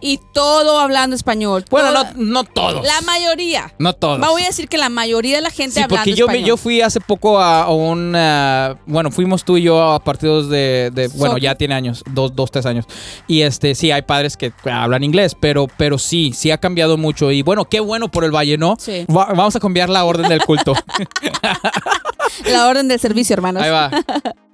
[0.01, 1.67] y todo hablando español.
[1.71, 2.87] Bueno, Toda- no, no todos.
[2.87, 3.75] La mayoría.
[3.79, 4.19] No todos.
[4.19, 6.49] Voy a decir que la mayoría de la gente Sí, hablando porque yo, español.
[6.49, 8.15] yo fui hace poco a, un...
[8.17, 10.91] ah, bueno, fuimos tú y yo a partidos de...
[10.95, 11.43] de- bueno, Soccer.
[11.51, 12.87] Ya tiene años, dos, dos, tres años.
[13.27, 17.31] Y este, sí, hay padres que hablan inglés, pero, pero sí, sí ha cambiado mucho.
[17.31, 18.77] Y bueno, qué bueno por el Valle, ¿no?
[18.79, 19.05] Sí.
[19.15, 20.75] Va- vamos a cambiar la orden del culto.
[22.51, 23.63] La orden del servicio, hermanos.
[23.63, 23.91] Ahí va.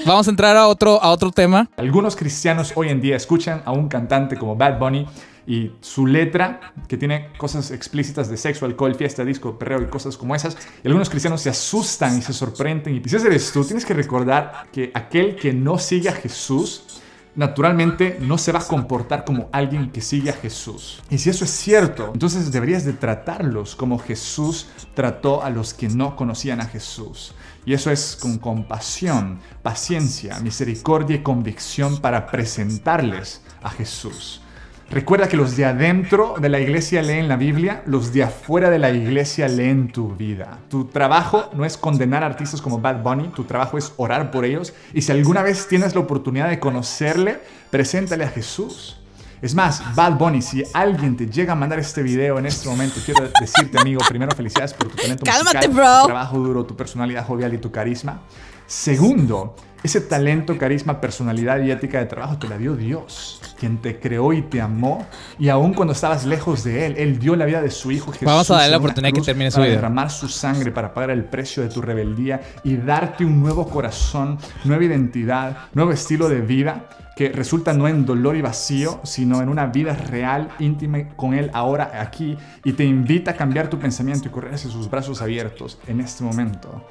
[0.04, 1.68] Vamos a entrar a otro, a otro tema.
[1.76, 5.06] Algunos cristianos hoy en día escuchan a un cantante como Bad Bunny
[5.46, 10.16] y su letra, que tiene cosas explícitas de sexo, alcohol, fiesta, disco, perreo y cosas
[10.16, 12.94] como esas, y algunos cristianos se asustan y se sorprenden.
[12.96, 17.00] Y si eres tú, tienes que recordar que aquel que no sigue a Jesús,
[17.36, 21.02] naturalmente no se va a comportar como alguien que sigue a Jesús.
[21.10, 25.88] Y si eso es cierto, entonces deberías de tratarlos como Jesús trató a los que
[25.88, 27.34] no conocían a Jesús.
[27.64, 34.40] Y eso es con compasión, paciencia, misericordia y convicción para presentarles a Jesús.
[34.88, 38.78] Recuerda que los de adentro de la iglesia leen la Biblia, los de afuera de
[38.78, 40.60] la iglesia leen tu vida.
[40.70, 44.44] Tu trabajo no es condenar a artistas como Bad Bunny, tu trabajo es orar por
[44.44, 44.72] ellos.
[44.94, 48.98] Y si alguna vez tienes la oportunidad de conocerle, preséntale a Jesús.
[49.42, 53.00] Es más, Bad Bunny, si alguien te llega a mandar este video en este momento,
[53.04, 56.00] quiero decirte, amigo, primero felicidades por tu talento Cálmate, musical, bro.
[56.02, 58.20] tu trabajo duro, tu personalidad jovial y tu carisma.
[58.66, 64.00] Segundo, ese talento, carisma, personalidad y ética de trabajo te la dio Dios, quien te
[64.00, 65.06] creó y te amó.
[65.38, 68.26] Y aun cuando estabas lejos de Él, Él dio la vida de su Hijo Jesús.
[68.26, 71.24] Vamos a darle la oportunidad que termine su para derramar su sangre para pagar el
[71.24, 76.88] precio de tu rebeldía y darte un nuevo corazón, nueva identidad, nuevo estilo de vida
[77.16, 81.50] que resulta no en dolor y vacío, sino en una vida real, íntima con Él
[81.54, 85.78] ahora, aquí, y te invita a cambiar tu pensamiento y correr hacia sus brazos abiertos
[85.86, 86.86] en este momento.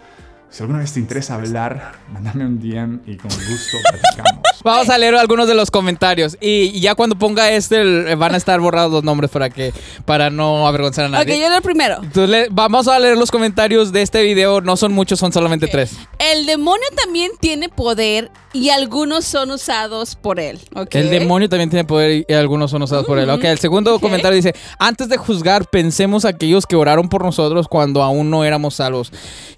[0.55, 4.41] Si alguna vez te interesa hablar, mándame un DM y con gusto platicamos.
[4.63, 6.37] Vamos a leer algunos de los comentarios.
[6.39, 9.73] Y, ya cuando ponga este, el- van a estar borrados los nombres para que
[10.05, 11.39] para no avergonzar a Ok, nadie.
[11.39, 11.97] yo era el primero.
[12.01, 14.61] Entonces, vamos a leer los comentarios de este video.
[14.61, 15.91] No son muchos, son solamente tres.
[16.19, 20.59] El demonio también tiene poder y algunos son usados por él.
[20.73, 20.95] ¿ok?
[20.95, 23.29] El demonio también tiene poder y algunos son usados por él.
[23.29, 24.01] Ok, el segundo ok.
[24.01, 28.75] comentario dice: Antes de juzgar, pensemos aquellos que oraron por nosotros cuando aún no éramos
[28.75, 29.11] salvos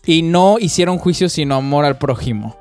[0.06, 2.56] y no hicieron juicio sino amor al prójimo.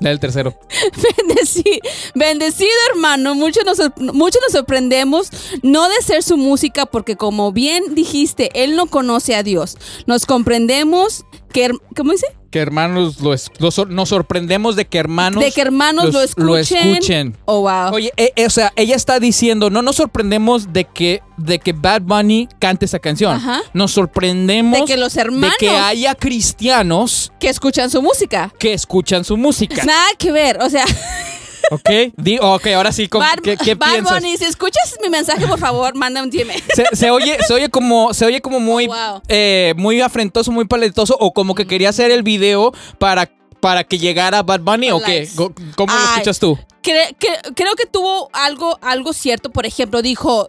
[0.00, 0.54] Lee el tercero.
[1.26, 1.80] Bendeci-
[2.14, 3.78] bendecido hermano, muchos nos,
[4.14, 5.28] muchos nos sorprendemos
[5.62, 9.76] no de ser su música porque como bien dijiste, él no conoce a Dios.
[10.06, 12.26] Nos comprendemos que, ¿cómo dice?
[12.50, 16.24] Que hermanos lo es- lo nos sorprendemos de que hermanos, de que hermanos lo los-
[16.24, 16.46] escuchen.
[16.46, 17.36] lo escuchen.
[17.44, 17.92] Oh, wow.
[17.92, 21.72] Oye, eh, eh, o sea, ella está diciendo, no nos sorprendemos de que, de que
[21.74, 23.34] Bad Bunny cante esa canción.
[23.36, 23.60] Ajá.
[23.74, 28.50] Nos sorprendemos De que los hermanos- de que haya cristianos que escuchan su música.
[28.58, 29.84] que escuchan su música.
[29.84, 30.84] Nada que ver, o sea,
[31.70, 31.90] ¿Ok?
[32.16, 34.20] Di- ok, ahora sí, ¿cómo- Bad, ¿qué, qué Bad piensas?
[34.20, 36.52] Bunny, si escuchas mi mensaje, por favor, manda un DM.
[36.74, 39.22] Se, se oye, se oye como, se oye como muy, Oh, wow.
[39.28, 43.98] eh, muy afrentoso, muy paletoso, o como que quería hacer el video para, para que
[43.98, 45.28] llegara Bad Bunny, ¿o qué?
[45.36, 46.06] ¿Cómo lo Ay.
[46.12, 46.58] escuchas tú?
[46.82, 49.50] Cre- cre- creo que tuvo algo, algo cierto.
[49.50, 50.48] Por ejemplo, dijo.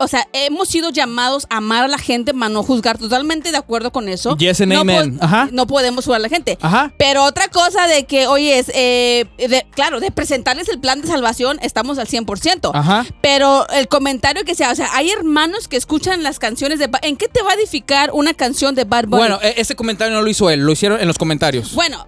[0.00, 2.98] O sea, hemos sido llamados a amar a la gente, mas no juzgar.
[2.98, 4.36] Totalmente de acuerdo con eso.
[4.36, 5.18] Yes and no amen.
[5.18, 5.48] po- Ajá.
[5.52, 6.58] No podemos juzgar a la gente.
[6.60, 6.92] Ajá.
[6.98, 11.08] Pero otra cosa de que, oye, es, eh, de- claro, de presentarles el plan de
[11.08, 12.70] salvación, estamos al 100%.
[12.74, 13.04] Ajá.
[13.20, 16.88] Pero el comentario que sea, o sea, hay hermanos que escuchan las canciones de...
[17.02, 19.18] ¿En qué te va a edificar una canción de Bad Bunny?
[19.18, 21.74] Bueno, e- ese comentario no lo hizo él, lo hicieron en los comentarios.
[21.74, 22.06] Bueno,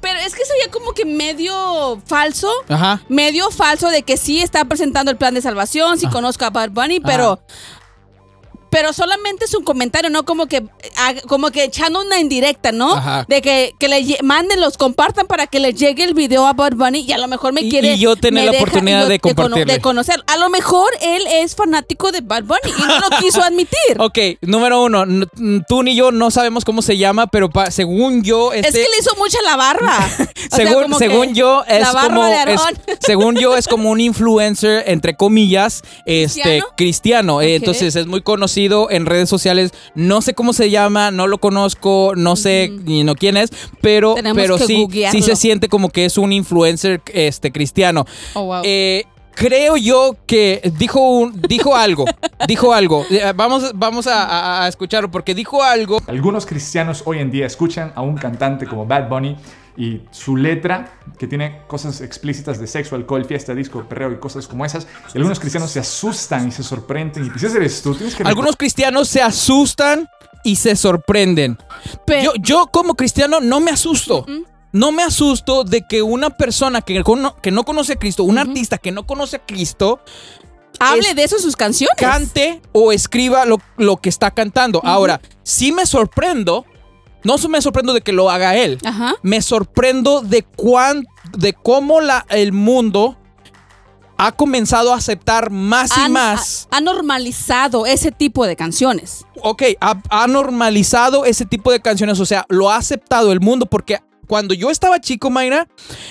[0.00, 2.50] pero es que ya como que medio falso.
[2.68, 3.02] Ajá.
[3.08, 6.10] Medio falso de que sí está presentando el plan de salvación, sí Ah.
[6.12, 7.40] conozco a Bad Bunny, pero
[8.70, 10.64] pero solamente es un comentario, no como que
[10.96, 12.94] ah, como que echando una indirecta, ¿no?
[12.94, 13.24] Ajá.
[13.28, 16.72] De que, que le manden, los compartan para que les llegue el video a Bad
[16.74, 17.94] Bunny y a lo mejor me Y- quiere.
[17.94, 19.72] y yo tener la deja- oportunidad de compartirle.
[19.74, 20.22] De conocer.
[20.26, 23.76] A lo mejor él es fanático de Bad Bunny y no lo quiso admitir.
[23.98, 25.04] Ok, número uno,
[25.68, 28.88] tú ni yo no sabemos cómo se llama, pero pa- según yo, Es este, que
[28.88, 29.98] le hizo mucha la barba.
[30.52, 32.60] O sea, según, según yo es la barba como de es-
[33.00, 36.66] según yo es como un influencer entre comillas este ¿Cristiano?
[36.76, 38.55] cristiano Eh, entonces es muy conocido
[38.90, 43.14] en redes sociales no sé cómo se llama no lo conozco no sé ni no
[43.14, 43.50] quién es
[43.80, 45.18] pero Tenemos pero sí googlearlo.
[45.20, 48.04] sí se siente como que es un influencer este cristiano
[48.34, 48.62] Oh, wow.
[48.64, 49.04] Eh,
[49.38, 52.06] Creo yo que dijo un, dijo algo,
[52.48, 53.04] dijo algo.
[53.10, 57.44] Eh, Vamos, vamos a, a- a escucharlo porque dijo algo Algunos cristianos hoy en día
[57.44, 59.36] escuchan a un cantante como Bad Bunny
[59.76, 64.46] y su letra, que tiene cosas explícitas de sexo, alcohol, fiesta, disco, perreo y cosas
[64.48, 67.26] como esas, y algunos cristianos se asustan y se sorprenden.
[67.26, 68.22] Y ese eres tú, tienes que...
[68.22, 70.08] Algunos cristianos se asustan
[70.44, 71.58] y se sorprenden.
[72.06, 74.24] Pe- yo, yo como cristiano no me asusto.
[74.72, 77.02] No me asusto de que una persona que,
[77.42, 80.00] que no conoce a Cristo, un artista que no conoce a Cristo,
[80.78, 81.96] Hable es- de eso en sus canciones.
[81.98, 84.80] cante o escriba lo, lo que está cantando.
[84.84, 86.66] Ahora, sí me sorprendo,
[87.24, 89.14] no me sorprendo de que lo haga él, Ajá.
[89.22, 91.04] me sorprendo de cuán,
[91.36, 93.16] de cómo la, el mundo
[94.18, 96.68] ha comenzado a aceptar más y más.
[96.70, 99.26] Ha, ha normalizado ese tipo de canciones.
[99.42, 103.66] ok, ha, ha normalizado ese tipo de canciones, o sea, lo ha aceptado el mundo
[103.66, 105.68] porque cuando yo estaba chico, Mayra,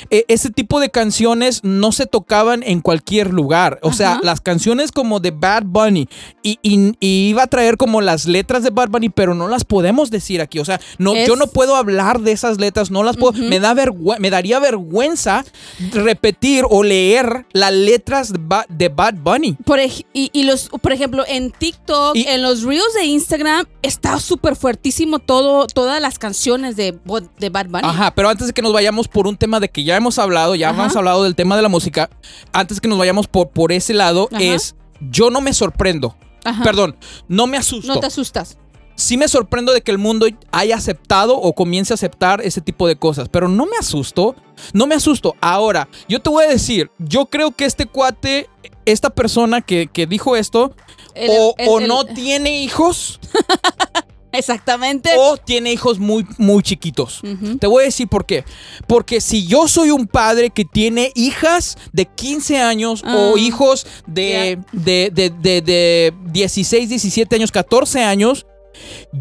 [0.10, 3.80] eh, ese tipo de canciones no se tocaban en cualquier lugar.
[3.82, 6.08] O sea, las canciones como de Bad Bunny
[6.44, 9.64] y, y- y iba a traer como las letras de Bad Bunny, pero no las
[9.66, 10.60] podemos decir aquí.
[10.60, 13.34] O sea, no, Es- yo no puedo hablar de esas letras, no las puedo.
[13.34, 13.76] me, da
[14.20, 15.44] me daría vergüenza
[15.92, 19.54] repetir o leer las letras de, Ba- de Bad Bunny.
[19.66, 24.20] Por, y, y los, por ejemplo, en TikTok, Y- en los reels de Instagram, está
[24.20, 26.98] súper fuertísimo todo, todas las canciones de,
[27.40, 27.84] de Bad Bunny.
[27.88, 30.56] Ajá, pero antes de que nos vayamos por un tema de que ya hemos hablado,
[30.56, 30.84] ya Ajá.
[30.84, 32.10] hemos hablado del tema de la música,
[32.54, 34.44] antes que nos vayamos por, por ese lado, Ajá.
[34.44, 36.16] es yo no me sorprendo.
[36.44, 36.64] Ajá.
[36.64, 36.96] Perdón,
[37.28, 37.94] no me asusto.
[37.94, 38.58] No te asustas.
[38.98, 42.88] Sí me sorprendo de que el mundo haya aceptado o comience a aceptar ese tipo
[42.88, 44.36] de cosas, pero no me asusto,
[44.72, 45.36] no me asusto.
[45.42, 48.48] Ahora, yo te voy a decir, yo creo que este cuate,
[48.86, 50.74] esta persona que, que dijo esto,
[51.14, 53.20] El- o, el- o el- no tiene hijos,
[54.38, 55.12] Exactamente.
[55.18, 57.22] o tiene hijos muy, muy chiquitos.
[57.60, 58.44] Te voy a decir por qué.
[58.88, 63.86] Porque si yo soy un padre que tiene hijas de 15 años o Ah, hijos
[64.08, 68.46] de, de, de, de- de 16, 17 años, 14 años,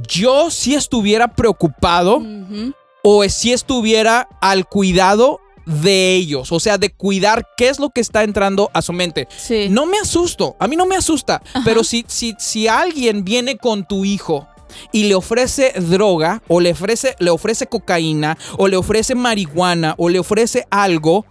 [0.09, 2.21] yo sí estuviera preocupado
[3.03, 6.53] o si estuviera al cuidado de ellos.
[6.53, 9.29] O sea, de cuidar qué es lo que está entrando a su mente.
[9.35, 9.69] Sí.
[9.71, 13.87] No me asusto, a mí no me asusta, pero si, si, si alguien viene con
[13.87, 14.47] tu hijo
[14.93, 20.09] y le ofrece droga o le ofrece, le ofrece cocaína o le ofrece marihuana o
[20.09, 21.25] le ofrece algo,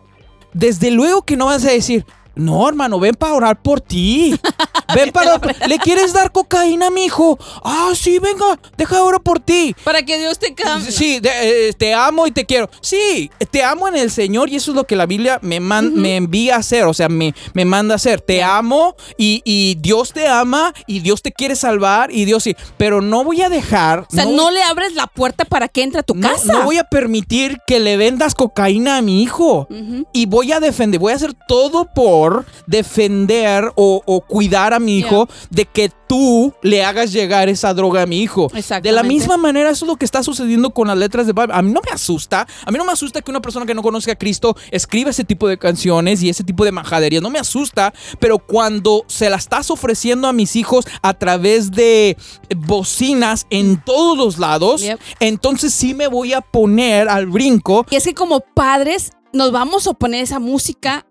[0.54, 4.36] desde luego que no vas a decir, no, hermano, ven para orar por ti.
[4.94, 5.40] Ven para...
[5.68, 7.40] ¿Le quieres dar cocaína a mi hijo?
[7.64, 9.76] Ah, sí, venga, deja oro por ti.
[9.84, 10.92] Para que Dios te cambie.
[10.92, 12.70] Sí, de- eh, te amo y te quiero.
[12.82, 15.96] Sí, te amo en el Señor y eso es lo que la Biblia me, man-
[15.96, 18.22] me envía a hacer, o sea, me, me manda a hacer.
[18.22, 22.56] Te amo y, y Dios te ama y Dios te quiere salvar y Dios sí,
[22.78, 24.00] pero no voy a dejar...
[24.02, 26.54] O sea, no, le abres la puerta para que entre a tu no- casa.
[26.54, 29.68] no voy a permitir que le vendas cocaína a mi hijo.
[30.14, 32.23] Y voy a defender, voy a hacer todo por
[32.68, 38.04] defender o, o cuidar a mi hijo de que tú le hagas llegar esa droga
[38.04, 38.50] a mi hijo.
[38.82, 41.54] De la misma manera, eso es lo que está sucediendo con las letras de Bible.
[41.54, 42.46] A mí no me asusta.
[42.66, 45.24] A mí no me asusta que una persona que no conozca a Cristo escriba ese
[45.24, 47.22] tipo de canciones y ese tipo de majaderías.
[47.24, 52.16] No me asusta, pero cuando se la estás ofreciendo a mis hijos a través de
[52.56, 55.00] bocinas en todos los lados, Yep.
[55.20, 59.88] entonces sí me voy a poner al brinco Y es que como padres nos vamos
[59.88, 61.06] a oponer esa música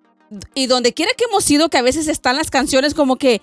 [0.54, 3.40] y donde quiera que hemos ido, que a veces están las canciones como que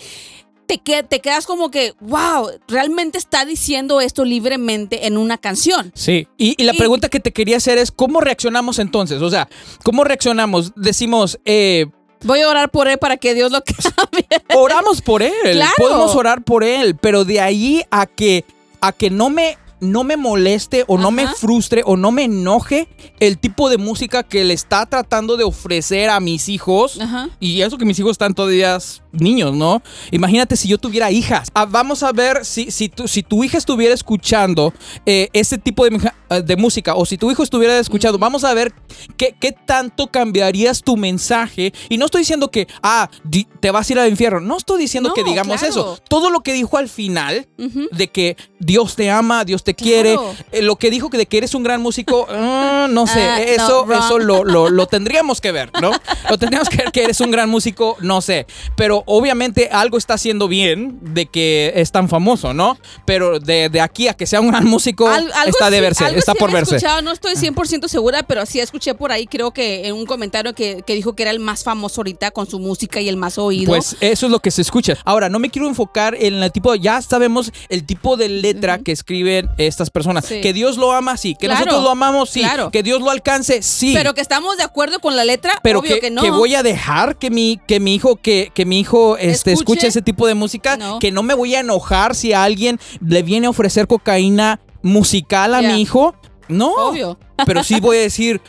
[0.67, 5.91] te, te quedas como que, wow, realmente está diciendo esto libremente en una canción.
[5.95, 9.21] Sí, y, y la Y- pregunta que te quería hacer es, ¿cómo reaccionamos entonces?
[9.23, 9.49] O sea,
[9.83, 10.71] ¿cómo reaccionamos?
[10.75, 11.87] Decimos, eh,
[12.21, 14.27] Voy a orar por él para que Dios lo cambie.
[14.53, 15.71] oramos por él, Claro.
[15.77, 18.43] podemos orar por él, pero de ahí a que,
[18.81, 22.87] a que no me no me moleste o no me frustre o no me enoje
[23.19, 26.99] el tipo de música que le está tratando de ofrecer a mis hijos.
[26.99, 27.29] Ajá.
[27.39, 28.77] Y eso que mis hijos están todavía
[29.11, 29.81] niños, ¿no?
[30.11, 31.49] Imagínate si yo tuviera hijas.
[31.53, 34.73] Ah, vamos a ver si, si, tu, si tu hija estuviera escuchando
[35.05, 38.53] eh, ese tipo de, eh, de música o si tu hijo estuviera escuchando, vamos a
[38.53, 38.73] ver
[39.17, 41.73] qué, qué tanto cambiarías tu mensaje.
[41.89, 44.39] Y no estoy diciendo que, ah, di- te vas a ir al infierno.
[44.41, 45.69] No estoy diciendo No, que digamos claro.
[45.73, 45.97] eso.
[46.07, 47.47] Todo lo que dijo al final
[47.91, 49.91] de que Dios te ama, Dios te Claro.
[49.91, 50.17] quiere,
[50.51, 53.41] eh, lo que dijo que de que eres un gran músico, ah, no sé, Ah,
[53.41, 55.91] eso, no, eso lo, lo- lo tendríamos que ver, ¿no?
[56.29, 58.45] Lo tendríamos que ver que eres un gran músico, no sé.
[58.75, 62.77] Pero obviamente algo está haciendo bien de que es tan famoso, ¿no?
[63.05, 65.81] Pero de, de aquí a que sea un gran músico, Al- algo está de sí-
[65.81, 66.75] verse, algo está sí por verse.
[66.77, 70.53] escuchado, no estoy 100% segura, pero sí escuché por ahí, creo que en un comentario
[70.53, 73.37] que, que dijo que era el más famoso ahorita con su música y el más
[73.37, 73.67] oído.
[73.71, 74.97] Pues eso es lo que se escucha.
[75.05, 78.91] Ahora, no me quiero enfocar en el tipo, ya sabemos el tipo de letra que
[78.91, 80.25] escriben estas personas.
[80.25, 80.41] Sí.
[80.41, 81.35] Que Dios lo ama, sí.
[81.35, 82.39] Que Claro, nosotros lo amamos, sí.
[82.41, 82.71] claro.
[82.71, 83.93] Que Dios lo alcance, sí.
[83.95, 86.21] pero que estamos de acuerdo con la letra, pero obvio que, que, no.
[86.21, 89.73] que voy a dejar que mi, que mi hijo, que, que mi hijo este, Escuche.
[89.73, 90.99] escuche ese tipo de música, No.
[90.99, 95.53] que no me voy a enojar si a alguien le viene a ofrecer cocaína musical
[95.53, 96.15] a mi hijo.
[96.47, 96.73] No.
[96.73, 97.19] Obvio.
[97.45, 98.41] Pero sí voy a decir,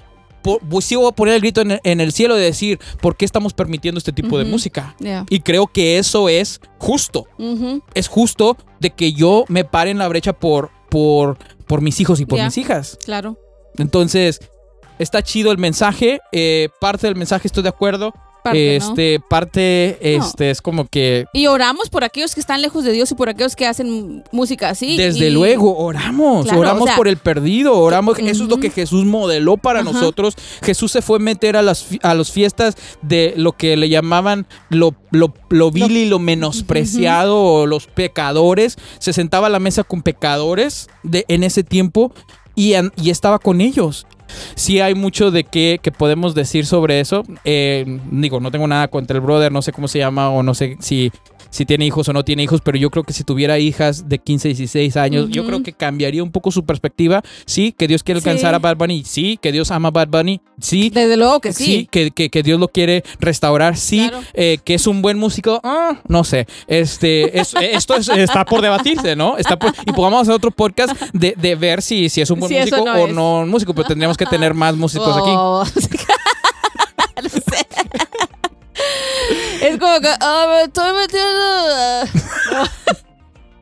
[0.80, 3.24] sí voy a poner el grito en el, en el cielo de decir, ¿por qué
[3.24, 4.96] estamos permitiendo este tipo de música?
[5.28, 7.26] Y creo que eso es justo.
[7.94, 12.20] Es justo de que yo me pare en la brecha por, por, por mis hijos
[12.20, 12.99] y por mis hijas.
[13.05, 13.38] Claro.
[13.78, 14.41] Entonces,
[14.99, 16.20] está chido el mensaje.
[16.32, 18.12] eh, parte del mensaje estoy de acuerdo.
[18.43, 18.86] Parte, ¿no?
[18.91, 20.24] este, parte, No.
[20.26, 21.26] este, es como que.
[21.32, 24.70] Y oramos por aquellos que están lejos de Dios y por aquellos que hacen música
[24.70, 24.97] así.
[24.97, 28.59] Desde y- luego, oramos, Claro, oramos o sea, por el perdido, oramos, eso es lo
[28.59, 30.34] que Jesús modeló para nosotros.
[30.62, 34.47] Jesús se fue a meter a las, a las fiestas de lo que le llamaban
[34.68, 38.76] lo, lo, lo vil y lo menospreciado o los pecadores.
[38.99, 42.12] Se sentaba a la mesa con pecadores de, en ese tiempo
[42.55, 44.07] y, y estaba con ellos.
[44.54, 47.24] Sí hay mucho de qué que podemos decir sobre eso.
[47.44, 50.54] Eh, digo, no tengo nada contra el brother, no sé cómo se llama o no
[50.54, 51.12] sé si,
[51.51, 54.18] si tiene hijos o no tiene hijos, pero yo creo que si tuviera hijas de
[54.18, 57.22] 15, 16 años, yo creo que cambiaría un poco su perspectiva.
[57.46, 58.28] Sí, que Dios quiere Sí.
[58.28, 59.05] alcanzar a Bad Bunny.
[59.05, 60.40] Sí, que Dios ama a Bad Bunny.
[60.61, 60.90] Sí.
[60.90, 61.88] Desde luego que sí.
[61.90, 64.24] que, que- que Dios lo quiere restaurar, sí, Claro.
[64.34, 68.61] eh, que es un buen músico, ah, no sé, este, es- esto es- está por
[68.62, 69.36] debatirse, ¿no?
[69.38, 72.51] Está por- y podamos hacer otro podcast de, de ver si, si es un buen
[72.53, 73.14] Si músico no o es.
[73.14, 75.30] no un músico, pero tendríamos que tener más músicos aquí.
[75.32, 75.64] Oh.
[77.22, 77.66] No sé.
[79.61, 82.70] Es como que, ah, me estoy metiendo.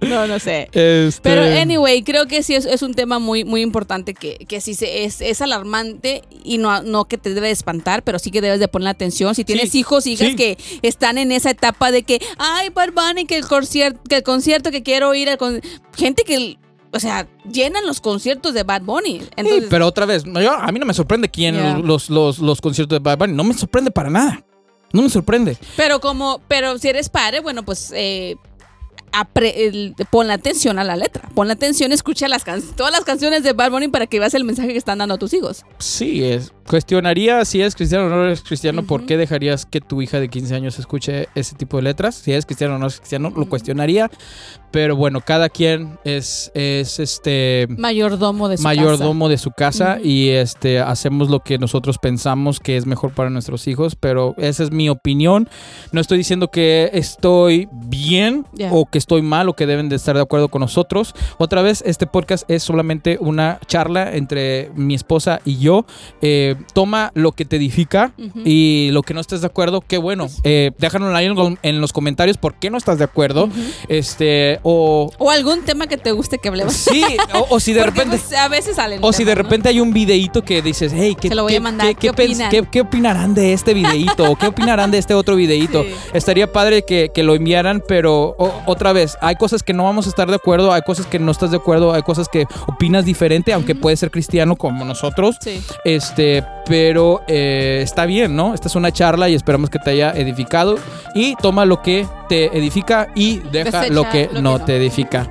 [0.00, 0.68] No, no sé.
[0.72, 4.60] Este, Pero anyway, creo que sí es, es un tema muy, muy importante que, que
[4.60, 8.30] sí se, es, es alarmante y no, no que te debe de espantar, pero sí
[8.30, 9.34] que debes de poner atención.
[9.34, 10.36] Si tienes Sí, hijos, hijas sí.
[10.36, 14.22] que están en esa etapa de que, ay, Bad Bunny, que el concierto, que el
[14.22, 15.60] concierto que quiero ir, al con-".
[15.96, 16.58] gente que,
[16.92, 19.20] o sea, llenan los conciertos de Bad Bunny.
[19.34, 21.78] Entonces, Sí, pero otra vez, yo- a mí no me sorprende quién Yeah.
[21.78, 24.44] los, los, los conciertos de Bad Bunny, no me sorprende para nada.
[24.92, 25.56] No me sorprende.
[25.76, 28.36] Pero como, pero si eres padre, bueno, pues eh,
[29.12, 31.28] apre- el- ponle atención a la letra.
[31.34, 32.44] Ponle atención, escucha las
[32.76, 35.18] todas las canciones de Bad Bunny para que veas el mensaje que están dando a
[35.18, 35.64] tus hijos.
[35.78, 36.52] Sí, es.
[36.68, 39.08] Cuestionaría si eres cristiano o no eres cristiano, ¿por Ujú.
[39.08, 42.14] qué dejarías que tu hija de 15 años escuche ese tipo de letras?
[42.16, 44.10] Si eres cristiano o no eres cristiano, lo cuestionaría.
[44.70, 50.06] Pero bueno, cada quien es, es este Mayordomo de su mayordomo de su casa Ujú.
[50.06, 54.62] y este hacemos lo que nosotros pensamos que es mejor para nuestros hijos, pero esa
[54.64, 55.48] es mi opinión.
[55.92, 58.70] No estoy diciendo que estoy bien Ya.
[58.70, 61.14] o que estoy mal o que deben de estar de acuerdo con nosotros.
[61.38, 65.86] Otra vez, este podcast es solamente una charla entre mi esposa y yo.
[66.20, 68.12] Eh, toma lo que te edifica
[68.44, 70.28] y lo que no estés de acuerdo, qué bueno.
[70.44, 73.48] Eh, déjanos ahí en los- en los comentarios por qué no estás de acuerdo.
[73.88, 75.10] Este, o...
[75.18, 76.72] O algún tema que te guste que hablemos.
[76.74, 78.18] Sí, o, o si de Porque, repente...
[78.28, 79.00] pues, a veces salen.
[79.02, 79.42] O si de ¿no?
[79.42, 82.10] repente hay un videíto que dices, hey, ¿qué, lo voy qué- a mandar, qué- ¿qué
[82.10, 82.50] opinan?
[82.50, 84.30] qué- qué opinarán de este videíto?
[84.30, 85.82] ¿O ¿Qué opinarán de este otro videíto?
[85.82, 85.90] Sí.
[86.12, 90.06] Estaría padre que, que lo enviaran, pero o- otra vez, hay cosas que no vamos
[90.06, 93.04] a estar de acuerdo, hay cosas que no estás de acuerdo, hay cosas que opinas
[93.04, 95.36] diferente, aunque puedes ser cristiano como nosotros.
[95.40, 95.62] Sí.
[95.84, 98.54] Este, pero eh, está bien, ¿no?
[98.54, 100.76] Esta es una charla y esperamos que te haya edificado.
[101.14, 104.64] Y toma lo que te edifica y deja Desecha lo que lo que no no.
[104.64, 105.28] te edifica.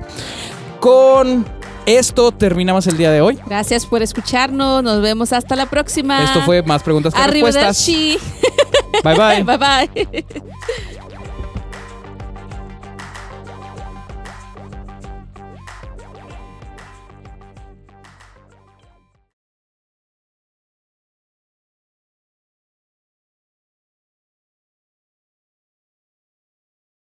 [0.80, 1.44] Con
[1.86, 3.38] esto terminamos el día de hoy.
[3.46, 4.82] Gracias por escucharnos.
[4.82, 6.22] Nos vemos hasta la próxima.
[6.22, 7.86] Esto fue más preguntas que respuestas.
[9.04, 9.42] Bye bye.
[9.42, 10.24] bye bye.